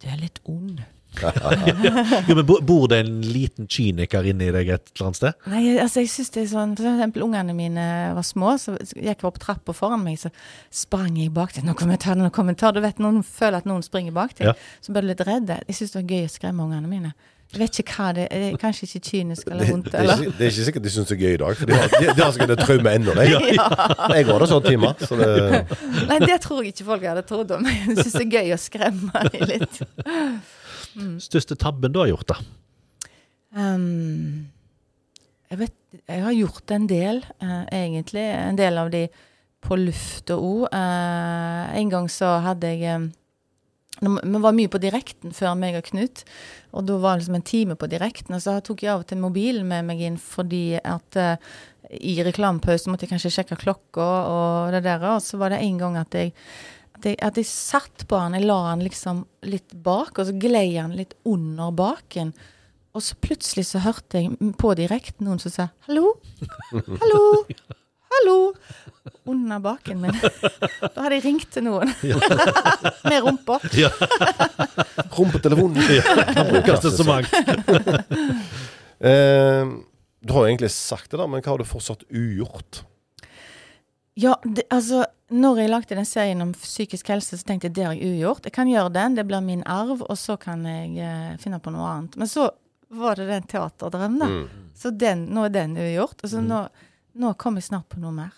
[0.04, 0.82] du er litt ond.
[2.28, 5.36] Jo, men Bor det en liten kyniker inni deg et eller annet sted?
[5.52, 7.84] Nei, altså jeg synes det er sånn For eksempel ungene mine
[8.16, 10.32] var små, så gikk jeg opp trappa foran meg, så
[10.74, 11.68] sprang jeg bak dem.
[11.70, 12.82] Nå kommer jeg ta det, nå kommer jeg ta det.
[12.82, 14.56] Du vet, noen føler at noen springer bak til, Ja.
[14.82, 15.54] så blir du litt redd.
[15.68, 17.14] Jeg synes det var gøy å skremme ungene mine.
[17.54, 18.56] Jeg vet ikke hva det er.
[18.58, 21.20] Kanskje ikke kynisk eller vondt, det, det, det er ikke sikkert de syns det er
[21.22, 23.14] gøy i dag, for de har, de, de har sikkert et traume ennå.
[23.24, 23.58] Jeg,
[24.14, 25.28] jeg går det sånn timer, så det
[26.10, 27.68] Nei, det tror jeg ikke folk hadde trodd om.
[27.70, 29.78] Jeg synes det er gøy å skremme dem litt.
[31.22, 32.40] Største tabben du har gjort, da?
[33.54, 34.50] Um,
[35.50, 35.74] jeg vet
[36.10, 38.26] Jeg har gjort en del, uh, egentlig.
[38.34, 39.06] En del av de
[39.64, 40.66] på lufta òg.
[40.74, 43.23] en gang så hadde jeg eh, når
[44.04, 46.24] Vi var mye på direkten før meg og Knut.
[46.74, 48.36] Og da var det liksom en time på direkten.
[48.36, 51.34] Og så tok jeg av og til mobilen med meg inn fordi at uh,
[51.94, 55.04] i reklamepausen måtte jeg kanskje sjekke klokka og det der.
[55.14, 56.34] Og så var det en gang at jeg
[56.94, 60.34] at jeg, at jeg satt på han, jeg la han liksom litt bak, og så
[60.38, 62.30] glei han litt under baken.
[62.94, 66.14] Og så plutselig så hørte jeg på direkten noen som sa 'hallo',
[66.70, 67.44] 'hallo',
[68.10, 68.54] 'hallo'.
[69.24, 70.16] Under baken min.
[70.20, 71.90] Da hadde jeg ringt til noen.
[73.10, 73.58] Med rumpa.
[73.76, 73.90] Ja,
[75.16, 75.80] Rumpetelefonen.
[75.92, 76.44] Ja.
[76.50, 77.32] brukes til så mangt.
[79.04, 79.66] Eh,
[80.24, 82.78] du har jo egentlig sagt det, da, men hva har du fortsatt ugjort?
[84.16, 85.02] Ja, det, altså
[85.34, 88.46] Når jeg lagde den serien om psykisk helse, så tenkte jeg det har jeg ugjort.
[88.46, 91.74] Jeg kan gjøre den, det blir min arv, og så kan jeg eh, finne på
[91.74, 92.16] noe annet.
[92.20, 92.46] Men så
[92.94, 94.30] var det den teaterdrømmen, da.
[94.30, 94.70] Mm.
[94.78, 96.22] Så den, nå er den ugjort.
[96.22, 96.60] Og så nå,
[97.14, 98.32] nå kommer jeg snart på noe mer.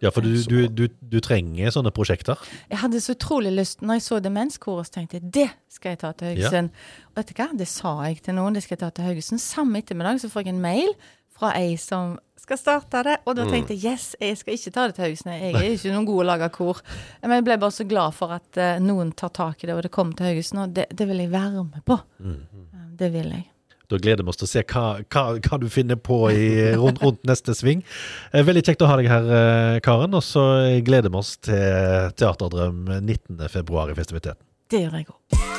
[0.00, 2.40] Ja, for du, du, du, du trenger sånne prosjekter.
[2.70, 6.00] Jeg hadde så utrolig lyst Når jeg så Demenskoret, så tenkte jeg det skal jeg
[6.00, 6.70] ta til Haugesund.
[7.12, 9.42] Og vet du hva, det sa jeg til noen, det skal jeg ta til Haugesund.
[9.44, 10.94] Samme ettermiddag så får jeg en mail
[11.32, 13.18] fra ei som skal starte det.
[13.26, 15.32] Og da tenkte jeg yes, jeg skal ikke ta det til Haugesund.
[15.36, 16.80] Jeg er ikke noen god å lage kor.
[17.22, 19.84] Men jeg ble bare så glad for at eh, noen tar tak i det, og
[19.86, 20.64] det kommer til Haugesund.
[20.64, 22.00] Og det, det vil jeg være med på.
[22.24, 23.46] Ja, Det vil jeg.
[23.92, 26.46] Da gleder vi oss til å se hva, hva, hva du finner på i,
[26.80, 27.84] rundt, rundt neste sving.
[28.32, 30.16] Eh, Veldig kjekt å ha deg her, eh, Karen.
[30.16, 30.46] Og så
[30.86, 34.40] gleder vi oss til Teaterdrøm 19.2 i festiviteten.
[34.72, 35.51] Det gjør jeg òg.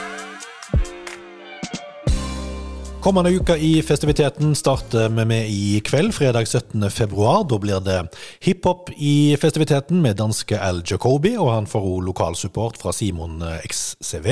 [3.03, 6.85] Kommende uke i festiviteten starter vi med i kveld, fredag 17.
[6.87, 7.41] februar.
[7.43, 7.97] Da blir det
[8.45, 13.59] hiphop i festiviteten med danske Al Jacobi, og han får òg lokalsupport fra Simon eh,
[13.67, 14.29] XCV.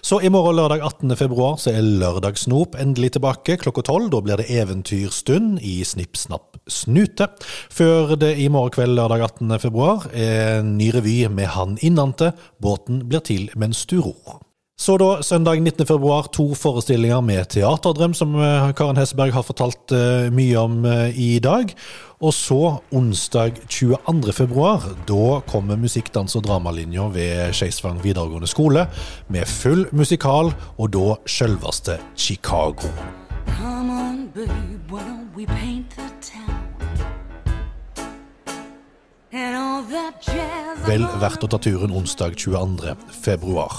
[0.00, 1.18] Så i morgen lørdag 18.
[1.20, 4.08] februar så er Lørdagssnop endelig tilbake klokka tolv.
[4.16, 7.28] Da blir det eventyrstund i Snipp Snapp Snute.
[7.68, 9.58] Før det i morgen kveld lørdag 18.
[9.68, 12.32] februar er en ny revy med Han innante.
[12.56, 14.47] Båten blir til mens du ror.
[14.80, 15.86] Så da, søndag 19.
[15.86, 21.18] februar, to forestillinger med Teaterdrøm, som eh, Karen Hesseberg har fortalt eh, mye om eh,
[21.18, 21.72] i dag.
[22.22, 22.60] Og så
[22.94, 24.32] onsdag 22.
[24.36, 28.86] februar, da kommer musikk, dans og dramalinja ved Skeisvang videregående skole
[29.26, 32.94] med full musikal, og da sjølveste Chicago.
[33.58, 36.07] Come on, babe, why don't we paint the
[40.86, 42.94] Vel verdt å ta turen onsdag 22.
[43.12, 43.74] februar.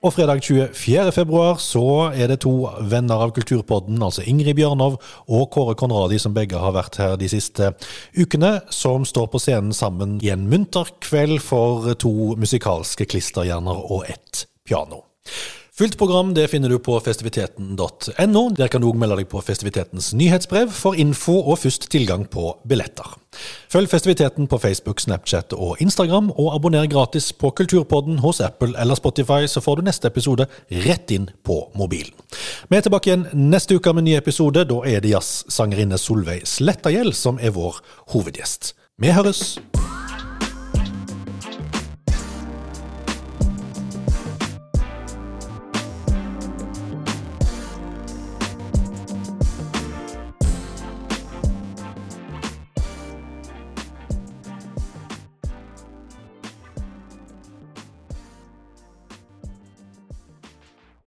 [0.00, 1.12] Og fredag 24.
[1.12, 2.54] februar så er det to
[2.88, 7.28] venner av Kulturpodden, altså Ingrid Bjørnov og Kåre Konradi, som begge har vært her de
[7.28, 7.74] siste
[8.16, 14.08] ukene, som står på scenen sammen i en munter kveld for to musikalske klisterhjerner og
[14.08, 15.04] ett piano.
[15.76, 18.42] Fullt program det finner du på festiviteten.no.
[18.56, 22.54] Der kan du òg melde deg på festivitetens nyhetsbrev for info og først tilgang på
[22.64, 23.10] billetter.
[23.68, 28.96] Følg festiviteten på Facebook, Snapchat og Instagram, og abonner gratis på Kulturpodden hos Apple eller
[28.96, 30.48] Spotify, så får du neste episode
[30.86, 32.16] rett inn på mobilen.
[32.70, 34.64] Vi er tilbake igjen neste uke med ny episode.
[34.64, 37.84] Da er det jazzsangerinne Solveig Slettagjeld som er vår
[38.16, 38.72] hovedgjest.
[38.96, 39.58] Vi høres!